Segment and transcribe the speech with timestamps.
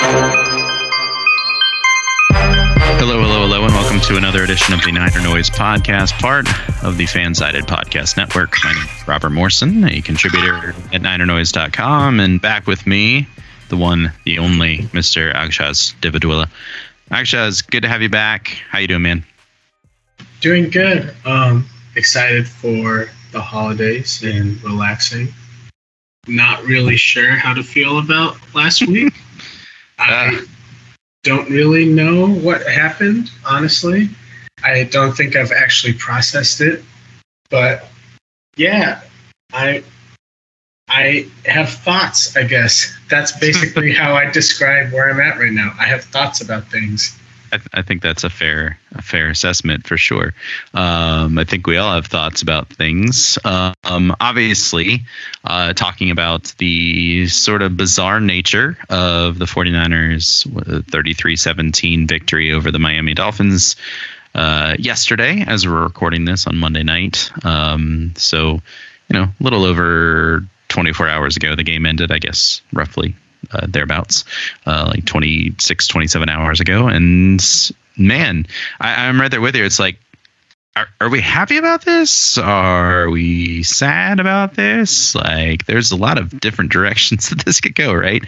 [0.00, 0.34] Hello,
[3.00, 6.46] hello, hello, and welcome to another edition of the Niner Noise podcast, part
[6.82, 8.54] of the Fansided Podcast Network.
[8.64, 13.28] My name is Robert Morrison, a contributor at NinerNoise.com, and back with me,
[13.68, 15.32] the one, the only, Mr.
[15.34, 16.48] Akshaz Divadwila.
[17.10, 18.48] Akshaz, good to have you back.
[18.70, 19.24] How you doing, man?
[20.40, 21.14] Doing good.
[21.24, 25.28] Um, excited for the holidays and relaxing.
[26.26, 29.12] Not really sure how to feel about last week.
[29.98, 30.44] I
[31.22, 34.10] don't really know what happened, honestly.
[34.62, 36.82] I don't think I've actually processed it.
[37.50, 37.86] But
[38.56, 39.02] yeah,
[39.52, 39.84] I
[40.88, 42.96] I have thoughts, I guess.
[43.08, 45.74] That's basically how I describe where I'm at right now.
[45.78, 47.18] I have thoughts about things.
[47.54, 50.34] I, th- I think that's a fair a fair assessment for sure.
[50.74, 53.38] Um, I think we all have thoughts about things.
[53.44, 55.04] Um, obviously,
[55.44, 62.80] uh, talking about the sort of bizarre nature of the 49ers 33-17 victory over the
[62.80, 63.76] Miami Dolphins
[64.34, 67.30] uh, yesterday, as we're recording this on Monday night.
[67.44, 68.60] Um, so,
[69.08, 72.10] you know, a little over 24 hours ago, the game ended.
[72.10, 73.14] I guess roughly
[73.52, 74.24] uh, thereabouts,
[74.66, 76.88] uh, like 26, 27 hours ago.
[76.88, 77.40] And
[77.96, 78.46] man,
[78.80, 79.64] I, I'm right there with you.
[79.64, 79.98] It's like,
[80.76, 82.36] are, are we happy about this?
[82.36, 85.14] Are we sad about this?
[85.14, 88.22] Like, there's a lot of different directions that this could go, right?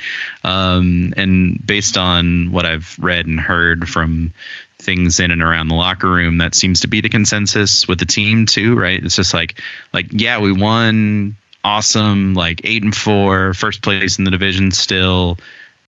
[0.45, 4.33] Um, and based on what I've read and heard from
[4.79, 8.07] things in and around the locker room, that seems to be the consensus with the
[8.07, 9.03] team too, right?
[9.03, 9.61] It's just like,
[9.93, 15.37] like, yeah, we won awesome, like eight and four, first place in the division still.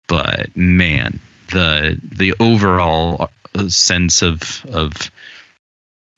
[0.08, 1.20] But man,
[1.52, 5.10] the the overall uh, sense of of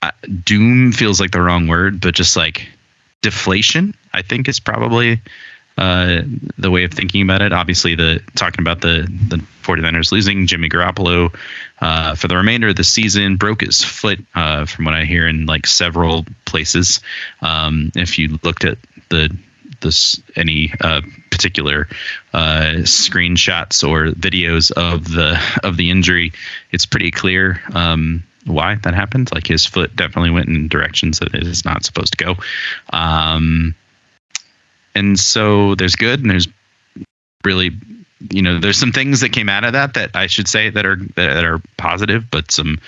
[0.02, 0.12] uh,
[0.44, 2.66] doom feels like the wrong word, but just like
[3.20, 5.20] deflation, I think is probably
[5.76, 6.22] uh,
[6.56, 7.52] the way of thinking about it.
[7.52, 11.34] Obviously, the talking about the the 49ers losing Jimmy Garoppolo
[11.82, 15.28] uh, for the remainder of the season broke his foot, uh, from what I hear
[15.28, 17.00] in like several places.
[17.42, 18.78] Um, if you looked at
[19.10, 19.36] the
[19.80, 21.88] this any uh, particular
[22.32, 26.32] uh, screenshots or videos of the of the injury,
[26.72, 29.32] it's pretty clear um, why that happened.
[29.32, 32.36] Like his foot definitely went in directions that it is not supposed to go.
[32.92, 33.74] Um,
[34.94, 36.48] and so there's good and there's
[37.44, 37.70] really
[38.28, 40.84] you know there's some things that came out of that that I should say that
[40.84, 42.78] are that are positive, but some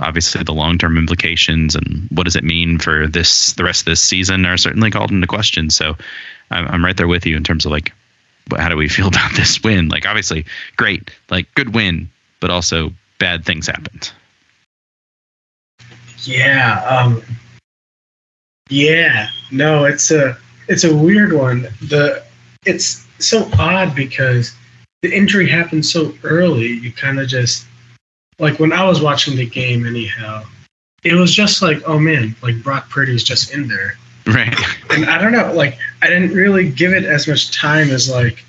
[0.00, 3.86] obviously the long term implications and what does it mean for this the rest of
[3.86, 5.70] this season are certainly called into question.
[5.70, 5.96] So
[6.50, 7.92] I'm, I'm right there with you in terms of like
[8.56, 9.88] how do we feel about this win?
[9.88, 10.44] Like obviously
[10.76, 12.10] great, like good win,
[12.40, 14.12] but also bad things happened.
[16.24, 16.80] Yeah.
[16.84, 17.22] Um,
[18.68, 19.28] yeah.
[19.50, 20.36] No, it's a
[20.68, 21.62] it's a weird one.
[21.80, 22.22] The
[22.66, 24.54] it's so odd because
[25.02, 26.68] the injury happened so early.
[26.68, 27.66] You kind of just
[28.40, 30.42] like when I was watching the game, anyhow,
[31.04, 33.94] it was just like, oh man, like Brock Purdy's just in there.
[34.26, 34.54] Right.
[34.90, 38.44] And I don't know, like I didn't really give it as much time as like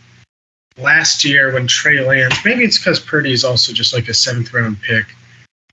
[0.78, 2.36] last year when Trey Lance.
[2.44, 5.06] Maybe it's because Purdy is also just like a seventh round pick,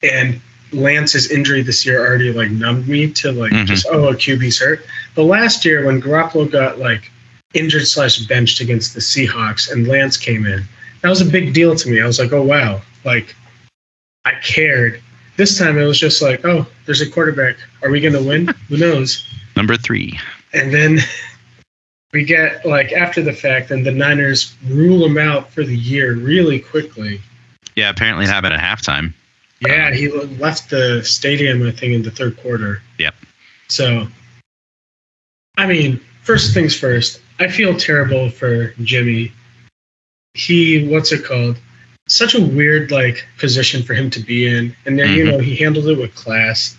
[0.03, 0.41] and
[0.73, 3.67] Lance's injury this year already like numbed me to like mm-hmm.
[3.67, 4.85] just oh a QB's hurt.
[5.15, 7.11] But last year when Garoppolo got like
[7.55, 10.65] injured slash benched against the Seahawks and Lance came in,
[11.03, 12.01] that was a big deal to me.
[12.01, 13.35] I was like, oh wow, like
[14.29, 15.03] I cared
[15.39, 17.57] this time it was just like, oh, there's a quarterback.
[17.83, 18.49] Are we going to win?
[18.69, 19.25] Who knows?
[19.57, 20.19] Number three.
[20.53, 20.99] And then
[22.13, 26.15] we get like after the fact, and the Niners rule him out for the year
[26.15, 27.21] really quickly.
[27.77, 29.15] Yeah, apparently it happened at halftime.
[29.61, 32.83] Yeah, he left the stadium, I think, in the third quarter.
[32.99, 33.15] Yep.
[33.69, 34.09] So,
[35.57, 39.33] I mean, first things first, I feel terrible for Jimmy.
[40.35, 41.59] He, what's it called?
[42.09, 44.75] Such a weird, like, position for him to be in.
[44.87, 45.17] And then, mm-hmm.
[45.17, 46.77] you know, he handled it with class.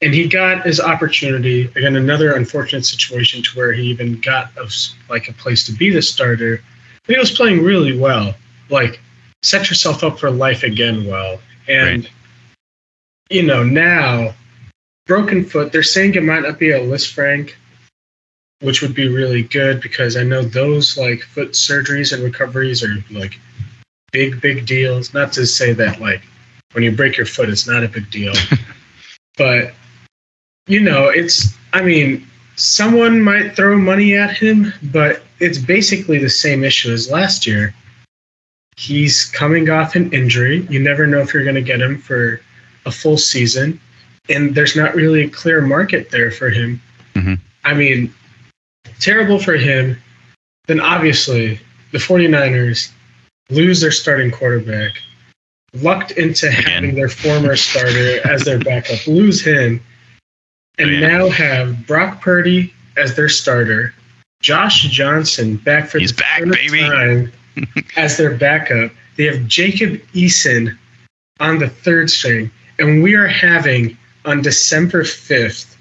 [0.00, 1.64] And he got his opportunity.
[1.74, 4.70] Again, another unfortunate situation to where he even got, a,
[5.08, 6.62] like, a place to be the starter.
[7.06, 8.34] But he was playing really well.
[8.68, 9.00] Like,
[9.42, 11.40] set yourself up for life again well.
[11.66, 12.12] And, right.
[13.30, 14.34] you know, now,
[15.06, 17.52] broken foot, they're saying it might not be a list Lisfranc,
[18.60, 22.94] which would be really good because I know those like foot surgeries and recoveries are
[23.10, 23.38] like
[24.12, 25.14] big, big deals.
[25.14, 26.22] Not to say that like
[26.72, 28.34] when you break your foot, it's not a big deal,
[29.36, 29.72] but
[30.68, 32.26] you know, it's, I mean,
[32.56, 37.74] someone might throw money at him, but it's basically the same issue as last year.
[38.76, 40.66] He's coming off an injury.
[40.70, 42.40] You never know if you're going to get him for
[42.86, 43.80] a full season.
[44.28, 46.80] And there's not really a clear market there for him.
[47.14, 47.34] Mm-hmm.
[47.64, 48.14] I mean,
[49.00, 49.96] terrible for him.
[50.66, 51.58] Then obviously,
[51.92, 52.92] the 49ers
[53.50, 54.92] lose their starting quarterback,
[55.74, 59.80] lucked into having their former starter as their backup, lose him,
[60.78, 63.94] and oh, now have Brock Purdy as their starter,
[64.40, 66.80] Josh Johnson back for He's the back, third baby.
[66.80, 67.32] time
[67.96, 68.92] as their backup.
[69.16, 70.76] They have Jacob Eason
[71.40, 75.76] on the third string, and we are having on December 5th,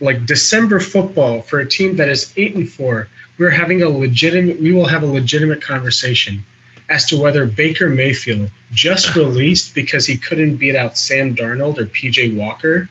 [0.00, 3.08] like December football for a team that is 8 and 4.
[3.38, 6.44] We're having a legitimate we will have a legitimate conversation
[6.90, 11.86] as to whether Baker Mayfield just released because he couldn't beat out Sam Darnold or
[11.86, 12.88] PJ Walker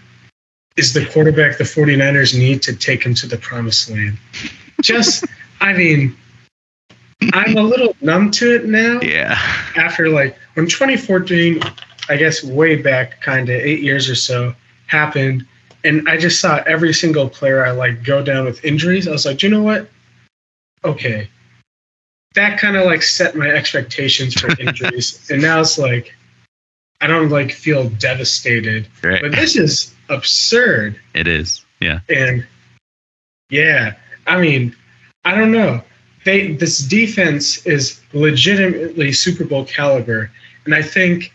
[0.77, 4.17] is the quarterback the 49ers need to take him to the promised land.
[4.81, 5.25] Just
[5.61, 6.15] I mean
[7.33, 9.01] I'm a little numb to it now.
[9.01, 9.37] Yeah.
[9.75, 11.61] After like when 2014,
[12.07, 14.55] I guess way back, kind of eight years or so,
[14.87, 15.45] happened,
[15.83, 19.07] and I just saw every single player I like go down with injuries.
[19.07, 19.89] I was like, you know what?
[20.83, 21.27] Okay,
[22.35, 26.13] that kind of like set my expectations for injuries, and now it's like
[27.01, 28.87] I don't like feel devastated.
[29.03, 29.21] Right.
[29.21, 30.99] But this is absurd.
[31.13, 31.65] It is.
[31.79, 31.99] Yeah.
[32.09, 32.45] And
[33.49, 33.95] yeah,
[34.27, 34.75] I mean,
[35.25, 35.81] I don't know
[36.29, 40.31] they this defense is legitimately Super Bowl caliber,
[40.65, 41.33] and I think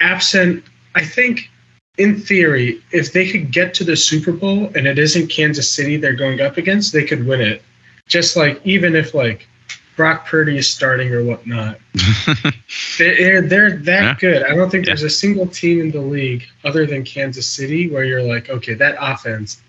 [0.00, 0.64] absent,
[0.94, 1.50] I think
[1.98, 5.96] in theory, if they could get to the Super Bowl and it isn't Kansas City
[5.96, 7.62] they're going up against, they could win it.
[8.06, 9.48] Just like even if like
[9.96, 11.78] Brock Purdy is starting or whatnot,
[12.98, 14.16] they're they're that yeah.
[14.18, 14.42] good.
[14.42, 14.90] I don't think yeah.
[14.90, 18.74] there's a single team in the league other than Kansas City where you're like, okay,
[18.74, 19.62] that offense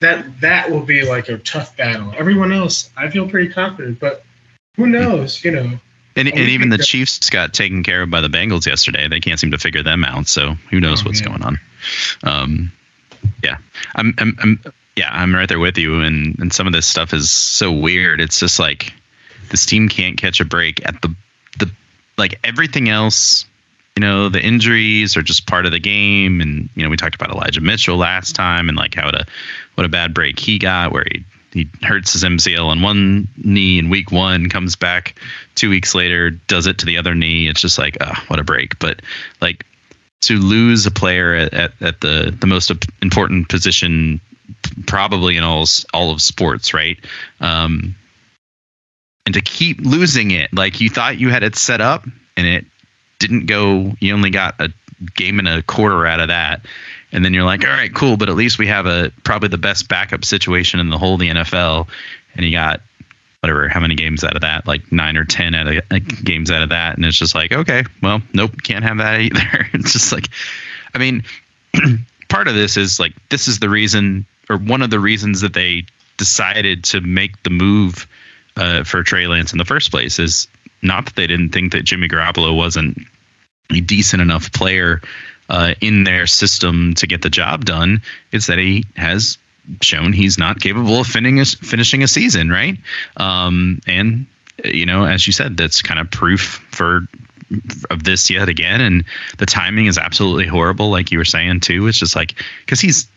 [0.00, 2.12] that that will be like a tough battle.
[2.16, 4.22] Everyone else, I feel pretty confident, but
[4.76, 5.44] who knows?
[5.44, 5.80] You know.
[6.16, 9.06] And, and even the Chiefs got taken care of by the Bengals yesterday.
[9.06, 10.26] They can't seem to figure them out.
[10.26, 11.30] So who knows oh, what's man.
[11.30, 11.60] going on?
[12.24, 12.72] Um,
[13.44, 13.58] yeah,
[13.94, 14.60] I'm, I'm, I'm,
[14.96, 16.00] yeah, I'm right there with you.
[16.00, 18.20] And and some of this stuff is so weird.
[18.20, 18.92] It's just like
[19.50, 21.14] this team can't catch a break at the
[21.58, 21.70] the
[22.16, 23.44] like everything else
[23.96, 27.14] you know the injuries are just part of the game and you know we talked
[27.14, 29.24] about Elijah Mitchell last time and like how a
[29.74, 33.78] what a bad break he got where he he hurts his MCL on one knee
[33.78, 35.18] in week one, comes back
[35.54, 37.48] two weeks later, does it to the other knee.
[37.48, 38.78] It's just like, oh, what a break.
[38.78, 39.02] But
[39.40, 39.64] like
[40.20, 42.70] to lose a player at, at, at the, the most
[43.02, 44.20] important position,
[44.86, 45.64] probably in all,
[45.94, 46.98] all of sports, right?
[47.40, 47.94] Um,
[49.28, 52.06] and to keep losing it, like you thought you had it set up
[52.38, 52.64] and it
[53.18, 53.92] didn't go.
[54.00, 54.72] You only got a
[55.16, 56.64] game and a quarter out of that,
[57.12, 59.58] and then you're like, all right, cool, but at least we have a probably the
[59.58, 61.88] best backup situation in the whole the NFL,
[62.36, 62.80] and you got
[63.42, 64.66] whatever how many games out of that?
[64.66, 66.96] Like nine or ten out of games out of that.
[66.96, 69.68] And it's just like okay well nope can't have that either.
[69.74, 70.30] It's just like
[70.94, 71.22] i mean
[72.30, 75.52] part of this is like this is the reason or one of the reasons that
[75.52, 75.84] they
[76.16, 78.08] decided to make the move
[78.58, 80.48] uh, for Trey Lance in the first place is
[80.82, 82.98] not that they didn't think that Jimmy Garoppolo wasn't
[83.70, 85.00] a decent enough player
[85.48, 88.02] uh, in their system to get the job done.
[88.32, 89.38] It's that he has
[89.82, 92.76] shown he's not capable of finishing a, finishing a season, right?
[93.16, 94.26] Um, and
[94.64, 97.06] you know, as you said, that's kind of proof for
[97.90, 98.80] of this yet again.
[98.80, 99.04] And
[99.38, 101.86] the timing is absolutely horrible, like you were saying too.
[101.86, 103.08] It's just like because he's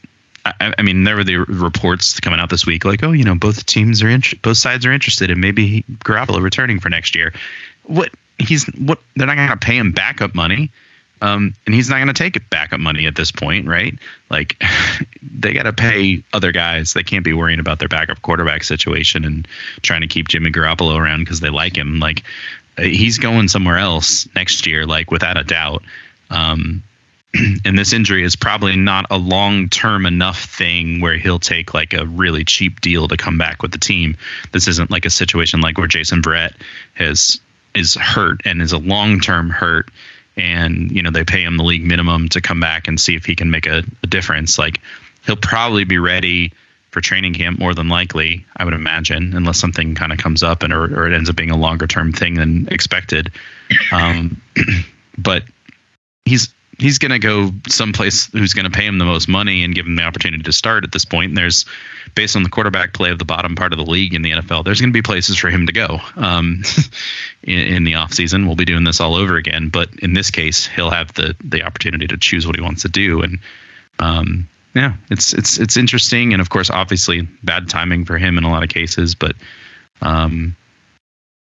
[0.45, 3.35] I, I, mean, there were the reports coming out this week, like, oh, you know,
[3.35, 7.33] both teams are in, both sides are interested in maybe Garoppolo returning for next year.
[7.83, 10.71] What he's what they're not going to pay him backup money.
[11.21, 13.97] Um, and he's not going to take it backup money at this point, right?
[14.31, 14.61] Like
[15.21, 16.93] they got to pay other guys.
[16.93, 19.47] They can't be worrying about their backup quarterback situation and
[19.83, 21.99] trying to keep Jimmy Garoppolo around because they like him.
[21.99, 22.23] Like
[22.77, 25.83] uh, he's going somewhere else next year, like without a doubt.
[26.31, 26.81] Um,
[27.65, 31.93] and this injury is probably not a long term enough thing where he'll take like
[31.93, 34.15] a really cheap deal to come back with the team.
[34.51, 36.53] This isn't like a situation like where Jason Verrett
[36.95, 37.39] has
[37.73, 39.89] is hurt and is a long term hurt
[40.37, 43.25] and you know they pay him the league minimum to come back and see if
[43.25, 44.79] he can make a, a difference like
[45.25, 46.51] he'll probably be ready
[46.89, 50.63] for training camp more than likely i would imagine unless something kind of comes up
[50.63, 53.31] and or, or it ends up being a longer term thing than expected
[53.91, 54.41] um,
[55.17, 55.43] but
[56.25, 59.75] he's he's going to go someplace who's going to pay him the most money and
[59.75, 61.29] give him the opportunity to start at this point.
[61.29, 61.63] And there's,
[62.15, 64.65] based on the quarterback play of the bottom part of the league in the NFL,
[64.65, 66.63] there's going to be places for him to go um,
[67.43, 68.47] in, in the offseason.
[68.47, 69.69] We'll be doing this all over again.
[69.69, 72.89] But in this case, he'll have the the opportunity to choose what he wants to
[72.89, 73.21] do.
[73.21, 73.39] And
[73.99, 76.33] um, yeah, it's it's it's interesting.
[76.33, 79.13] And of course, obviously, bad timing for him in a lot of cases.
[79.13, 79.35] But
[80.01, 80.55] um,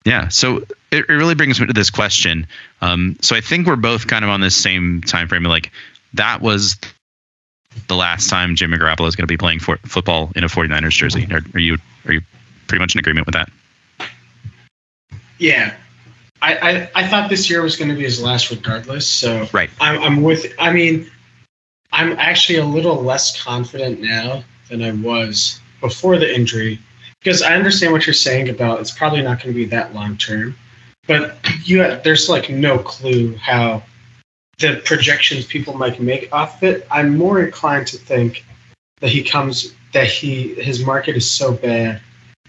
[0.04, 2.48] yeah, so it, it really brings me to this question.
[2.82, 5.44] Um, so I think we're both kind of on this same time frame.
[5.44, 5.72] Like
[6.14, 6.78] that was
[7.88, 10.92] the last time Jimmy Garoppolo is going to be playing for, football in a 49ers
[10.92, 11.28] jersey.
[11.32, 12.22] Are, are, you are you
[12.68, 13.50] pretty much in agreement with that?
[15.38, 15.76] Yeah,
[16.42, 19.08] I, I, I thought this year was going to be his last, regardless.
[19.08, 20.54] So right, I'm, I'm with.
[20.60, 21.10] I mean,
[21.92, 26.80] I'm actually a little less confident now than I was before the injury
[27.20, 30.18] because I understand what you're saying about it's probably not going to be that long
[30.18, 30.56] term,
[31.10, 31.36] but
[31.66, 33.82] you have, there's like no clue how
[34.60, 36.88] the projections people might make off of it.
[36.92, 38.46] I'm more inclined to think
[39.02, 42.00] that he comes that he his market is so bad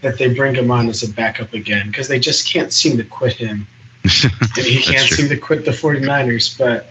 [0.01, 3.03] that they bring him on as a backup again because they just can't seem to
[3.03, 3.65] quit him.
[4.23, 6.87] and he can't seem to quit the 49ers, but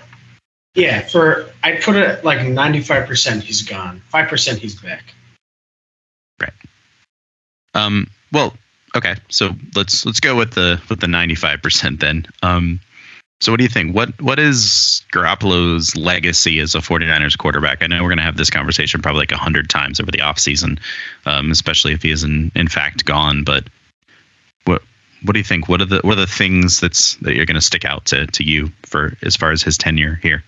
[0.74, 4.02] yeah, for I put it like 95% he's gone.
[4.12, 5.14] 5% he's back.
[6.40, 6.52] Right.
[7.74, 8.54] Um, well,
[8.94, 12.26] okay, so let's let's go with the with the ninety five percent then.
[12.42, 12.80] Um,
[13.40, 13.94] so what do you think?
[13.94, 17.82] What what is Garoppolo's legacy as a 49ers quarterback?
[17.82, 20.78] I know we're going to have this conversation probably like hundred times over the offseason,
[21.25, 23.44] um, especially if he is in, in fact gone.
[23.44, 23.64] But
[24.64, 24.82] what
[25.23, 25.68] what do you think?
[25.68, 28.26] What are the what are the things that's that you're going to stick out to
[28.26, 30.44] to you for as far as his tenure here?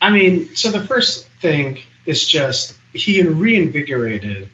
[0.00, 4.48] I mean, so the first thing is just he reinvigorated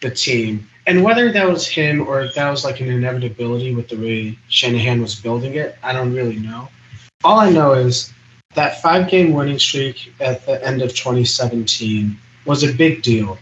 [0.00, 0.68] the team.
[0.86, 5.00] And whether that was him or that was like an inevitability with the way Shanahan
[5.00, 6.68] was building it, I don't really know.
[7.24, 8.12] All I know is
[8.54, 13.38] that five game winning streak at the end of 2017 was a big deal.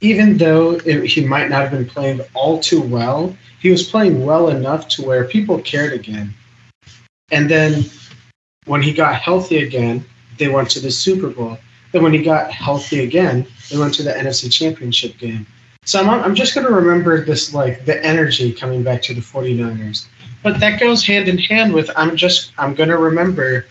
[0.00, 4.24] Even though it, he might not have been playing all too well, he was playing
[4.24, 6.32] well enough to where people cared again.
[7.30, 7.84] And then
[8.64, 10.04] when he got healthy again,
[10.38, 11.58] they went to the Super Bowl.
[11.92, 15.46] Then when he got healthy again, they went to the NFC Championship game.
[15.84, 19.20] So I'm, I'm just going to remember this, like the energy coming back to the
[19.20, 20.06] 49ers.
[20.42, 23.66] But that goes hand in hand with I'm just, I'm going to remember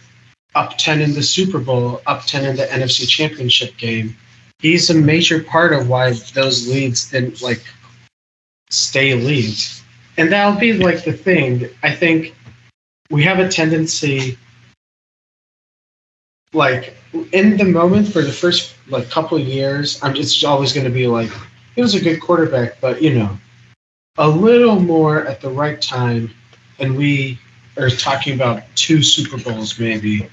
[0.55, 4.15] up 10 in the Super Bowl, up 10 in the NFC Championship game.
[4.59, 7.63] He's a major part of why those leads didn't like
[8.69, 9.83] stay leads.
[10.17, 11.69] And that'll be like the thing.
[11.81, 12.35] I think
[13.09, 14.37] we have a tendency
[16.53, 16.97] like
[17.31, 21.07] in the moment for the first like couple years, I'm just always going to be
[21.07, 21.31] like,
[21.75, 23.37] he was a good quarterback, but you know,
[24.17, 26.31] a little more at the right time,
[26.79, 27.39] and we
[27.77, 30.29] are talking about two Super Bowls maybe.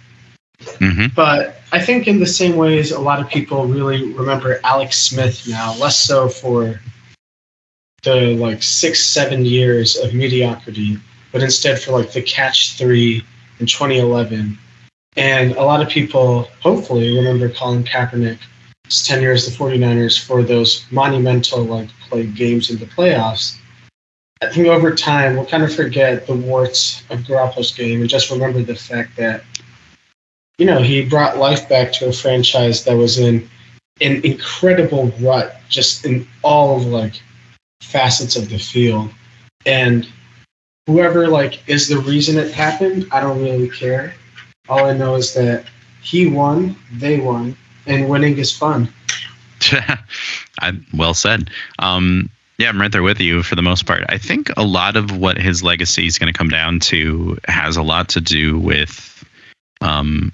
[0.60, 1.14] Mm-hmm.
[1.14, 5.46] But I think in the same ways, a lot of people really remember Alex Smith
[5.48, 6.80] now, less so for
[8.02, 10.98] the like six, seven years of mediocrity,
[11.32, 13.24] but instead for like the catch three
[13.58, 14.58] in 2011.
[15.16, 18.38] And a lot of people hopefully remember Colin Kaepernick
[18.88, 23.58] tenure as the 49ers for those monumental like play games in the playoffs.
[24.42, 28.30] I think over time we'll kind of forget the warts of Garoppolo's game and just
[28.30, 29.44] remember the fact that
[30.58, 33.48] you know he brought life back to a franchise that was in
[34.00, 37.20] an incredible rut, just in all of like
[37.80, 39.10] facets of the field,
[39.64, 40.06] and
[40.86, 44.14] whoever like is the reason it happened, I don't really care.
[44.68, 45.64] All I know is that
[46.02, 48.88] he won, they won, and winning is fun.
[50.60, 51.50] I, well said.
[51.78, 54.04] Um, yeah, I'm right there with you for the most part.
[54.08, 57.76] I think a lot of what his legacy is going to come down to has
[57.76, 59.24] a lot to do with
[59.80, 60.32] um,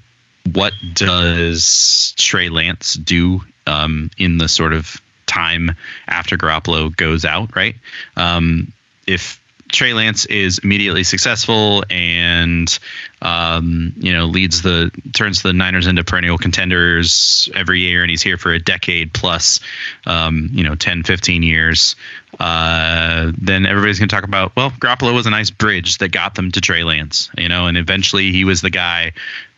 [0.52, 5.72] what does Trey Lance do um, in the sort of time
[6.06, 7.74] after Garoppolo goes out, right?
[8.16, 8.72] Um,
[9.06, 9.41] if
[9.72, 12.78] Trey Lance is immediately successful and
[13.22, 18.22] um, you know leads the turns the Niners into perennial contenders every year, and he's
[18.22, 19.60] here for a decade plus,
[20.06, 21.96] um, you know, 10, 15 years.
[22.38, 26.34] Uh, then everybody's going to talk about well, Garoppolo was a nice bridge that got
[26.34, 29.12] them to Trey Lance, you know, and eventually he was the guy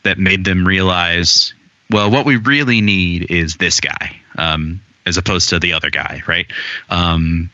[0.05, 1.53] that made them realize
[1.91, 4.17] well, what we really need is this guy.
[4.39, 6.47] Um, as opposed to the other guy, right?
[6.89, 7.51] Um,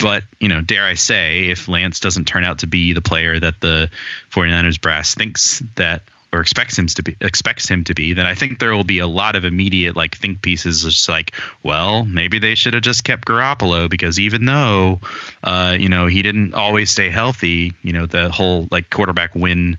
[0.00, 3.38] but, you know, dare I say, if Lance doesn't turn out to be the player
[3.38, 3.90] that the
[4.30, 6.02] 49ers brass thinks that
[6.32, 9.00] or expects him to be expects him to be, then I think there will be
[9.00, 13.02] a lot of immediate like think pieces just like, well, maybe they should have just
[13.02, 15.00] kept Garoppolo because even though
[15.42, 19.76] uh, you know, he didn't always stay healthy, you know, the whole like quarterback win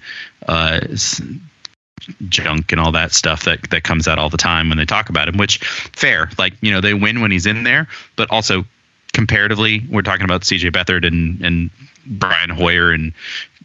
[0.47, 0.81] uh
[2.29, 5.09] junk and all that stuff that that comes out all the time when they talk
[5.09, 8.65] about him which fair like you know they win when he's in there but also
[9.13, 10.71] comparatively, we're talking about C.J.
[10.71, 11.69] Beathard and and
[12.05, 13.13] Brian Hoyer and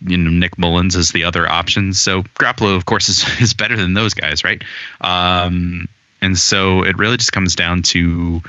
[0.06, 2.00] you know Nick Mullens as the other options.
[2.00, 4.62] So Garoppolo, of course, is is better than those guys, right?
[5.00, 5.88] Um,
[6.20, 8.42] and so it really just comes down to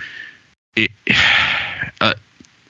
[0.76, 0.92] it.
[2.02, 2.14] Uh,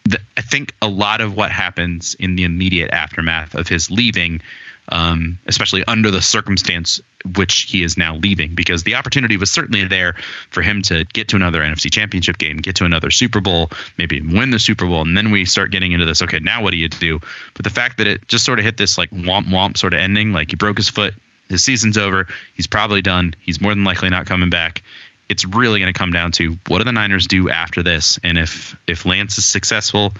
[0.05, 4.41] the, I think a lot of what happens in the immediate aftermath of his leaving
[4.89, 7.01] um, especially under the circumstance
[7.35, 10.13] which he is now leaving, because the opportunity was certainly there
[10.49, 14.21] for him to get to another NFC Championship game, get to another Super Bowl, maybe
[14.21, 16.21] win the Super Bowl, and then we start getting into this.
[16.21, 17.19] Okay, now what do you do?
[17.53, 19.99] But the fact that it just sort of hit this like womp womp sort of
[19.99, 21.13] ending, like he broke his foot,
[21.49, 24.83] his season's over, he's probably done, he's more than likely not coming back.
[25.29, 28.37] It's really going to come down to what do the Niners do after this, and
[28.37, 30.13] if if Lance is successful,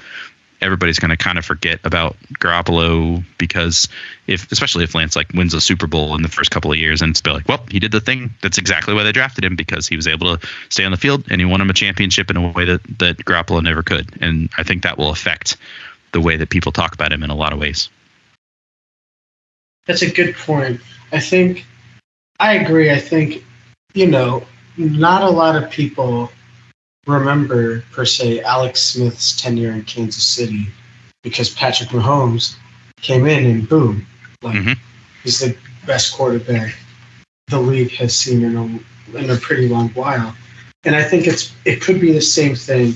[0.62, 3.88] everybody's going to kind of forget about Garoppolo because
[4.26, 7.02] if, especially if Lance like wins a Super Bowl in the first couple of years,
[7.02, 8.34] and it's be like, well, he did the thing.
[8.42, 11.26] That's exactly why they drafted him because he was able to stay on the field
[11.32, 14.22] and he won him a championship in a way that that Garoppolo never could.
[14.22, 15.58] And I think that will affect
[16.12, 17.90] the way that people talk about him in a lot of ways.
[19.86, 20.82] That's a good point.
[21.12, 21.66] I think
[22.40, 22.91] I agree.
[22.91, 23.43] I think
[23.93, 24.46] you know,
[24.78, 26.32] not a lot of people
[27.08, 30.67] remember per se Alex Smith's tenure in Kansas City
[31.24, 32.58] because Patrick Mahomes
[33.02, 34.06] came in and boom,
[34.41, 34.74] like mm-hmm.
[35.24, 36.76] he's the best quarterback
[37.48, 40.36] the league has seen in a in a pretty long while.
[40.84, 42.93] And I think it's it could be the same thing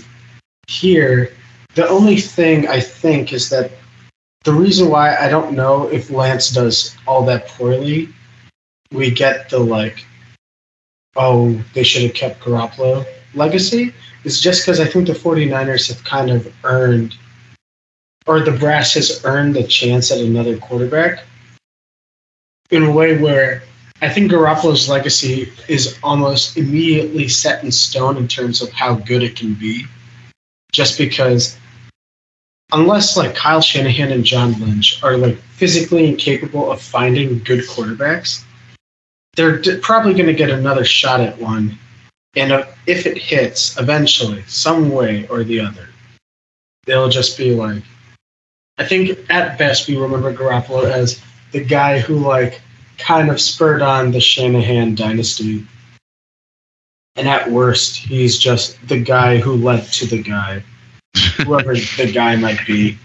[0.67, 1.34] here.
[1.76, 3.71] The only thing I think is that
[4.43, 8.10] the reason why I don't know if Lance does all that poorly,
[8.91, 10.06] we get the like,
[11.15, 16.04] oh, they should have kept Garoppolo legacy is just because I think the 49ers have
[16.04, 17.15] kind of earned,
[18.28, 21.24] or the brass has earned the chance at another quarterback
[22.70, 23.63] in a way where
[24.02, 29.22] I think Garoppolo's legacy is almost immediately set in stone in terms of how good
[29.22, 29.86] it can be.
[30.72, 31.58] Just because,
[32.72, 38.44] unless like Kyle Shanahan and John Lynch are like physically incapable of finding good quarterbacks,
[39.36, 41.78] they're d- probably going to get another shot at one
[42.36, 45.89] and uh, if it hits eventually, some way or the other,
[46.86, 47.84] they'll just be like,
[48.78, 52.62] I think at best we remember Garoppolo as the guy who like
[52.98, 55.65] kind of spurred on the Shanahan dynasty.
[57.17, 60.63] And at worst, he's just the guy who led to the guy,
[61.38, 62.98] whoever the guy might be.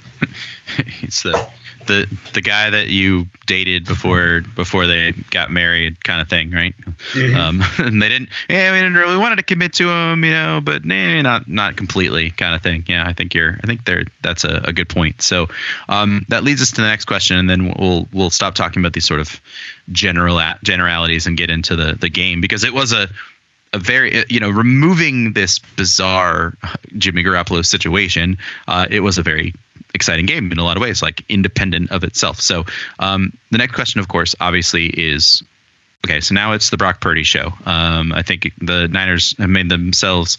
[0.86, 1.50] He's the
[1.86, 6.76] the the guy that you dated before before they got married, kind of thing, right?
[6.76, 7.36] Mm-hmm.
[7.36, 8.30] Um, and they didn't.
[8.48, 11.76] Yeah, we didn't really wanted to commit to him, you know, but nah, not not
[11.76, 12.84] completely, kind of thing.
[12.86, 13.58] Yeah, I think you're.
[13.62, 14.04] I think there.
[14.22, 15.22] That's a, a good point.
[15.22, 15.48] So
[15.88, 18.92] um, that leads us to the next question, and then we'll we'll stop talking about
[18.92, 19.40] these sort of
[19.92, 23.08] general generalities and get into the the game because it was a
[23.72, 26.54] a very you know removing this bizarre
[26.98, 29.54] Jimmy Garoppolo situation, uh, it was a very
[29.96, 32.40] exciting game in a lot of ways, like independent of itself.
[32.40, 32.64] So
[33.00, 35.42] um, the next question, of course, obviously is
[36.06, 36.20] okay.
[36.20, 37.52] So now it's the Brock Purdy show.
[37.64, 40.38] Um, I think the Niners have made themselves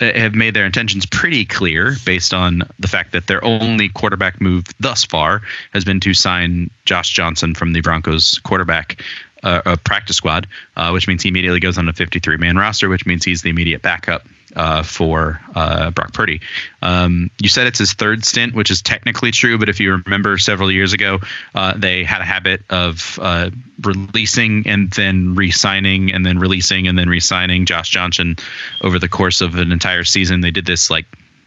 [0.00, 4.40] uh, have made their intentions pretty clear based on the fact that their only quarterback
[4.40, 9.00] move thus far has been to sign Josh Johnson from the Broncos quarterback
[9.44, 12.88] uh, a practice squad, uh, which means he immediately goes on a 53 man roster,
[12.88, 14.26] which means he's the immediate backup
[14.56, 16.40] uh, for uh, Brock Purdy.
[16.82, 20.38] Um, you said it's his third stint, which is technically true, but if you remember
[20.38, 21.20] several years ago,
[21.54, 23.50] uh, they had a habit of uh,
[23.82, 28.36] releasing and then re signing and then releasing and then re signing Josh Johnson
[28.82, 30.40] over the course of an entire season.
[30.40, 31.06] They did this like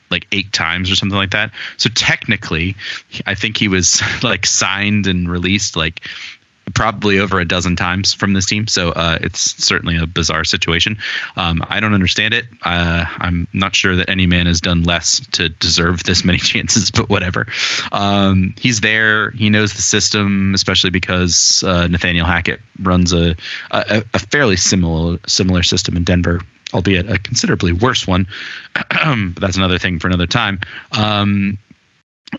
[0.09, 1.51] like eight times or something like that.
[1.75, 2.75] So technically,
[3.25, 6.07] I think he was like signed and released like
[6.73, 8.67] probably over a dozen times from this team.
[8.67, 10.97] So uh, it's certainly a bizarre situation.
[11.35, 12.45] Um, I don't understand it.
[12.63, 16.91] Uh, I'm not sure that any man has done less to deserve this many chances,
[16.91, 17.47] but whatever.
[17.91, 19.31] Um, he's there.
[19.31, 23.35] He knows the system, especially because uh, Nathaniel Hackett runs a,
[23.71, 26.41] a, a fairly similar similar system in Denver
[26.73, 28.27] albeit a considerably worse one.
[28.73, 30.59] but that's another thing for another time.
[30.91, 31.57] Um,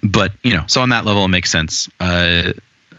[0.03, 1.89] but you know, so on that level, it makes sense.
[1.99, 2.53] Uh,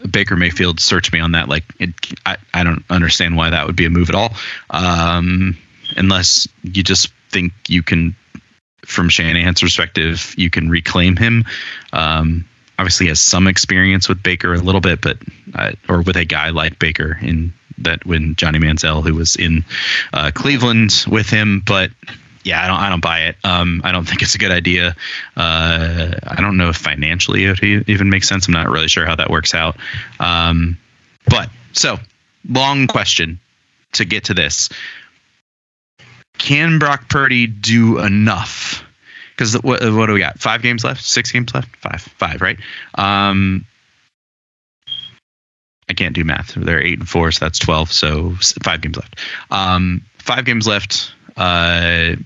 [0.08, 1.48] Baker Mayfield search me on that.
[1.48, 1.90] Like, it,
[2.26, 4.34] I, I don't understand why that would be a move at all,
[4.70, 5.56] um,
[5.96, 8.14] unless you just think you can,
[8.84, 11.44] from Shanahan's perspective, you can reclaim him.
[11.92, 12.46] Um,
[12.78, 15.18] obviously, has some experience with Baker a little bit, but
[15.54, 19.64] uh, or with a guy like Baker in that when Johnny Manziel, who was in
[20.12, 21.90] uh, Cleveland with him, but
[22.42, 23.36] yeah, I don't I don't buy it.
[23.44, 24.96] Um, I don't think it's a good idea.
[25.36, 28.46] Uh, I don't know if financially it even makes sense.
[28.46, 29.76] I'm not really sure how that works out.
[30.18, 30.78] Um,
[31.28, 31.98] but so
[32.48, 33.40] long question
[33.92, 34.68] to get to this.
[36.38, 38.84] Can Brock Purdy do enough?
[39.30, 40.38] Because what, what do we got?
[40.38, 41.02] Five games left?
[41.02, 41.74] Six games left?
[41.76, 42.00] Five.
[42.00, 42.58] Five, right?
[42.94, 43.66] Um,
[45.88, 46.54] I can't do math.
[46.54, 47.92] They're eight and four, so that's twelve.
[47.92, 49.18] So five games left.
[49.50, 51.12] Um, five games left.
[51.36, 52.16] Uh,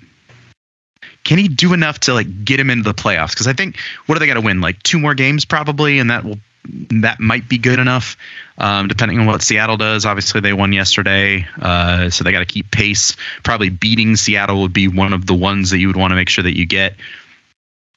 [1.24, 3.30] can he do enough to like get him into the playoffs?
[3.30, 4.60] Because I think what do they got to win?
[4.60, 8.16] Like two more games probably, and that will that might be good enough,
[8.58, 10.06] um, depending on what Seattle does.
[10.06, 13.16] Obviously, they won yesterday, uh, so they got to keep pace.
[13.42, 16.28] Probably beating Seattle would be one of the ones that you would want to make
[16.28, 16.94] sure that you get.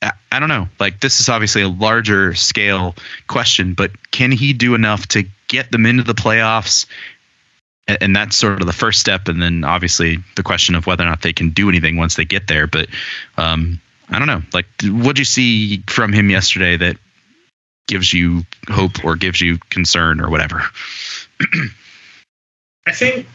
[0.02, 0.68] I, I don't know.
[0.80, 2.96] Like this is obviously a larger scale
[3.28, 6.88] question, but can he do enough to get them into the playoffs
[7.88, 9.28] and that's sort of the first step.
[9.28, 12.26] And then obviously the question of whether or not they can do anything once they
[12.26, 12.68] get there.
[12.68, 12.90] But
[13.38, 14.42] um, i don't know.
[14.54, 16.98] Like what did you see from him yesterday that
[17.88, 20.64] gives you hope or gives you concern or whatever?
[22.88, 23.28] I think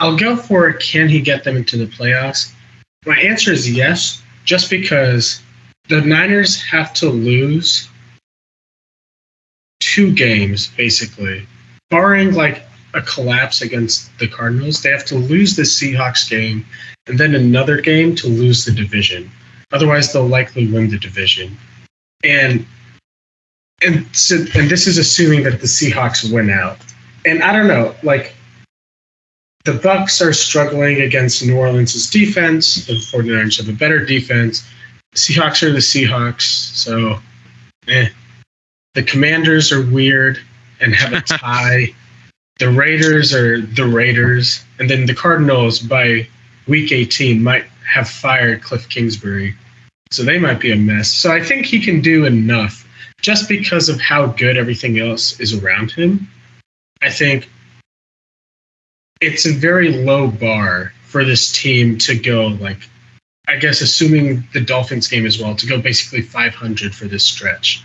[0.00, 2.52] i'll go for can he get them into the playoffs?
[3.06, 5.40] My answer is yes just because
[5.88, 7.88] the niners have to lose
[9.80, 11.46] two games basically.
[11.90, 16.64] Barring like a collapse against the Cardinals, they have to lose the Seahawks game
[17.06, 19.30] and then another game to lose the division.
[19.72, 21.56] Otherwise, they'll likely win the division.
[22.22, 22.66] And
[23.82, 26.78] and so, and this is assuming that the Seahawks win out.
[27.26, 28.34] And I don't know, like
[29.64, 32.86] the Bucs are struggling against New Orleans' defense.
[32.86, 34.66] The 49ers have a better defense.
[35.12, 37.18] The Seahawks are the Seahawks, so
[37.88, 38.08] eh.
[38.94, 40.40] The Commanders are weird
[40.80, 41.94] and have a tie
[42.58, 46.28] the Raiders are the Raiders, and then the Cardinals by
[46.66, 49.54] week 18 might have fired Cliff Kingsbury.
[50.10, 51.10] So they might be a mess.
[51.10, 52.86] So I think he can do enough
[53.20, 56.28] just because of how good everything else is around him.
[57.02, 57.48] I think
[59.20, 62.78] it's a very low bar for this team to go like
[63.46, 67.84] I guess assuming the Dolphins game as well to go basically 500 for this stretch.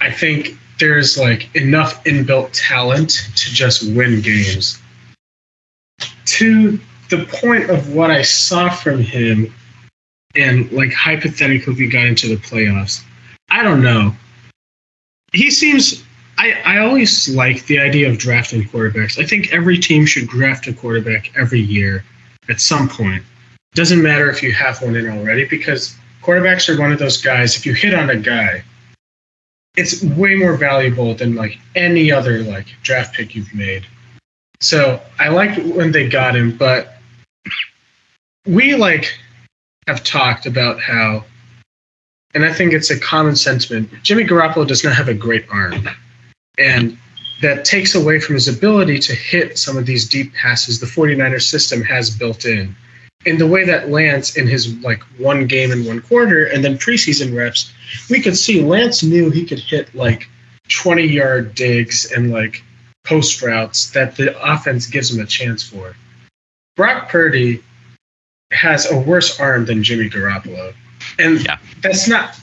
[0.00, 4.80] I think there's like enough inbuilt talent to just win games.
[6.24, 9.52] To the point of what I saw from him,
[10.34, 13.04] and like hypothetically, we got into the playoffs,
[13.50, 14.14] I don't know.
[15.32, 16.04] He seems.
[16.38, 19.22] I, I always like the idea of drafting quarterbacks.
[19.22, 22.02] I think every team should draft a quarterback every year
[22.48, 23.22] at some point.
[23.74, 27.56] Doesn't matter if you have one in already because quarterbacks are one of those guys.
[27.56, 28.64] If you hit on a guy,
[29.80, 33.86] it's way more valuable than like any other like draft pick you've made.
[34.60, 36.96] So I like when they got him, but
[38.46, 39.18] we like
[39.86, 41.24] have talked about how,
[42.34, 43.90] and I think it's a common sentiment.
[44.02, 45.88] Jimmy Garoppolo does not have a great arm,
[46.58, 46.98] and
[47.40, 51.40] that takes away from his ability to hit some of these deep passes the 49er
[51.40, 52.76] system has built in
[53.26, 56.78] in the way that Lance in his like one game in one quarter and then
[56.78, 57.72] preseason reps,
[58.08, 60.28] we could see Lance knew he could hit like
[60.68, 62.62] 20 yard digs and like
[63.04, 65.94] post routes that the offense gives him a chance for.
[66.76, 67.62] Brock Purdy
[68.52, 70.74] has a worse arm than Jimmy Garoppolo.
[71.18, 71.58] And yeah.
[71.82, 72.38] that's not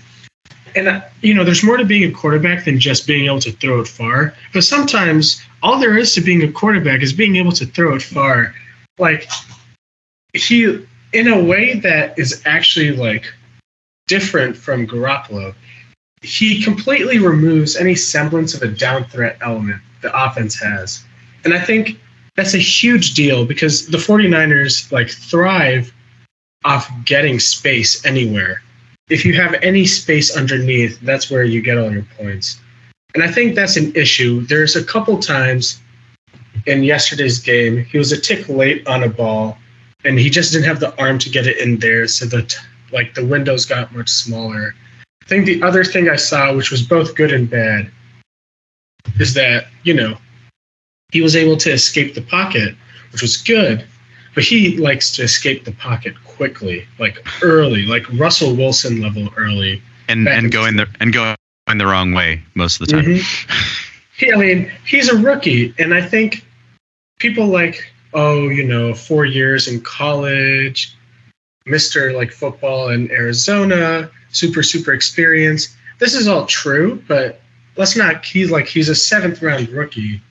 [0.76, 3.52] and uh, you know, there's more to being a quarterback than just being able to
[3.52, 4.36] throw it far.
[4.54, 8.02] But sometimes all there is to being a quarterback is being able to throw it
[8.04, 8.54] far.
[9.00, 9.28] Like
[10.34, 13.34] he in a way that is actually like
[14.08, 15.54] different from Garoppolo.
[16.22, 21.04] He completely removes any semblance of a down threat element the offense has.
[21.44, 22.00] And I think
[22.36, 25.94] that's a huge deal because the 49ers like thrive
[26.66, 28.62] off getting space anywhere.
[29.10, 32.60] If you have any space underneath, that's where you get all your points.
[33.14, 34.42] And I think that's an issue.
[34.42, 35.80] There's a couple times
[36.66, 39.58] in yesterday's game, he was a tick late on a ball
[40.08, 42.08] and he just didn't have the arm to get it in there.
[42.08, 42.56] So that
[42.92, 44.74] like the windows got much smaller.
[45.22, 47.92] I think the other thing I saw, which was both good and bad,
[49.20, 50.18] is that, you know,
[51.12, 52.76] he was able to escape the pocket,
[53.12, 53.86] which was good,
[54.36, 59.82] but he likes to escape the pocket quickly, like early, like Russell Wilson level early.
[60.08, 61.36] And and going the and going
[61.76, 63.06] the wrong way most of the time.
[63.06, 64.34] Mm-hmm.
[64.34, 66.46] I mean, he's a rookie, and I think
[67.20, 70.98] people like, oh, you know, four years in college,
[71.66, 75.76] Mister like football in Arizona, super super experience.
[76.00, 77.40] This is all true, but
[77.78, 78.26] let's not.
[78.26, 80.22] He's like he's a seventh round rookie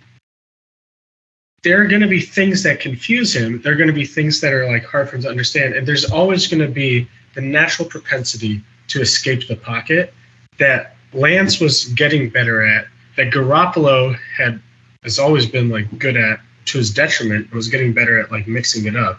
[1.66, 3.61] there are going to be things that confuse him.
[3.61, 5.85] There are going to be things that are like hard for him to understand, and
[5.85, 10.14] there's always going to be the natural propensity to escape the pocket
[10.59, 12.87] that Lance was getting better at.
[13.16, 14.62] That Garoppolo had
[15.03, 17.52] has always been like good at to his detriment.
[17.52, 19.18] Was getting better at like mixing it up.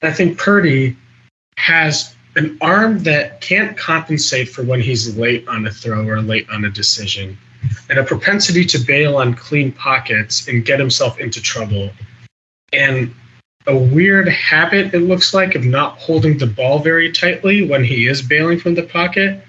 [0.00, 0.96] And I think Purdy
[1.56, 6.48] has an arm that can't compensate for when he's late on a throw or late
[6.50, 7.36] on a decision
[7.90, 11.90] and a propensity to bail on clean pockets and get himself into trouble.
[12.72, 13.14] And
[13.66, 18.08] a weird habit, it looks like, of not holding the ball very tightly when he
[18.08, 19.42] is bailing from the pocket.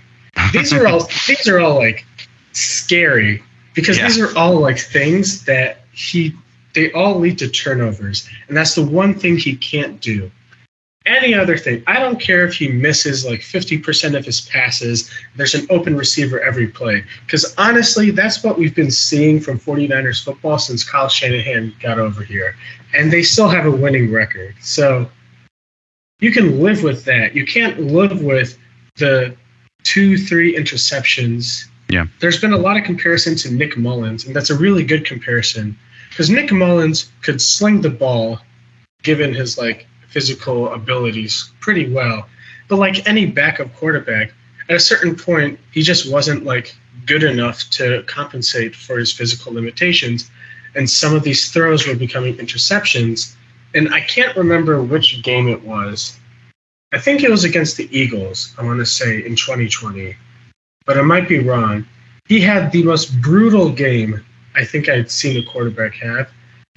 [0.51, 2.05] These are all these are all like
[2.51, 3.41] scary
[3.73, 4.07] because yeah.
[4.07, 6.35] these are all like things that he
[6.73, 8.27] they all lead to turnovers.
[8.47, 10.31] And that's the one thing he can't do
[11.05, 11.83] any other thing.
[11.87, 16.39] I don't care if he misses like 50% of his passes, there's an open receiver
[16.39, 17.03] every play.
[17.25, 22.23] Because honestly, that's what we've been seeing from 49ers football since Kyle Shanahan got over
[22.23, 22.55] here.
[22.93, 24.55] And they still have a winning record.
[24.61, 25.09] So
[26.19, 27.35] you can live with that.
[27.35, 28.57] You can't live with
[28.97, 29.35] the
[29.83, 31.65] two, three interceptions.
[31.89, 32.05] Yeah.
[32.21, 35.77] There's been a lot of comparison to Nick Mullens, and that's a really good comparison.
[36.09, 38.39] Because Nick Mullens could sling the ball
[39.01, 42.27] given his like physical abilities pretty well.
[42.67, 44.31] But like any backup quarterback,
[44.69, 49.53] at a certain point, he just wasn't like good enough to compensate for his physical
[49.53, 50.29] limitations.
[50.75, 53.35] And some of these throws were becoming interceptions.
[53.75, 56.17] And I can't remember which game it was.
[56.93, 60.15] I think it was against the Eagles, I want to say, in 2020.
[60.85, 61.85] But I might be wrong.
[62.27, 64.23] He had the most brutal game
[64.55, 66.29] I think I'd seen a quarterback have.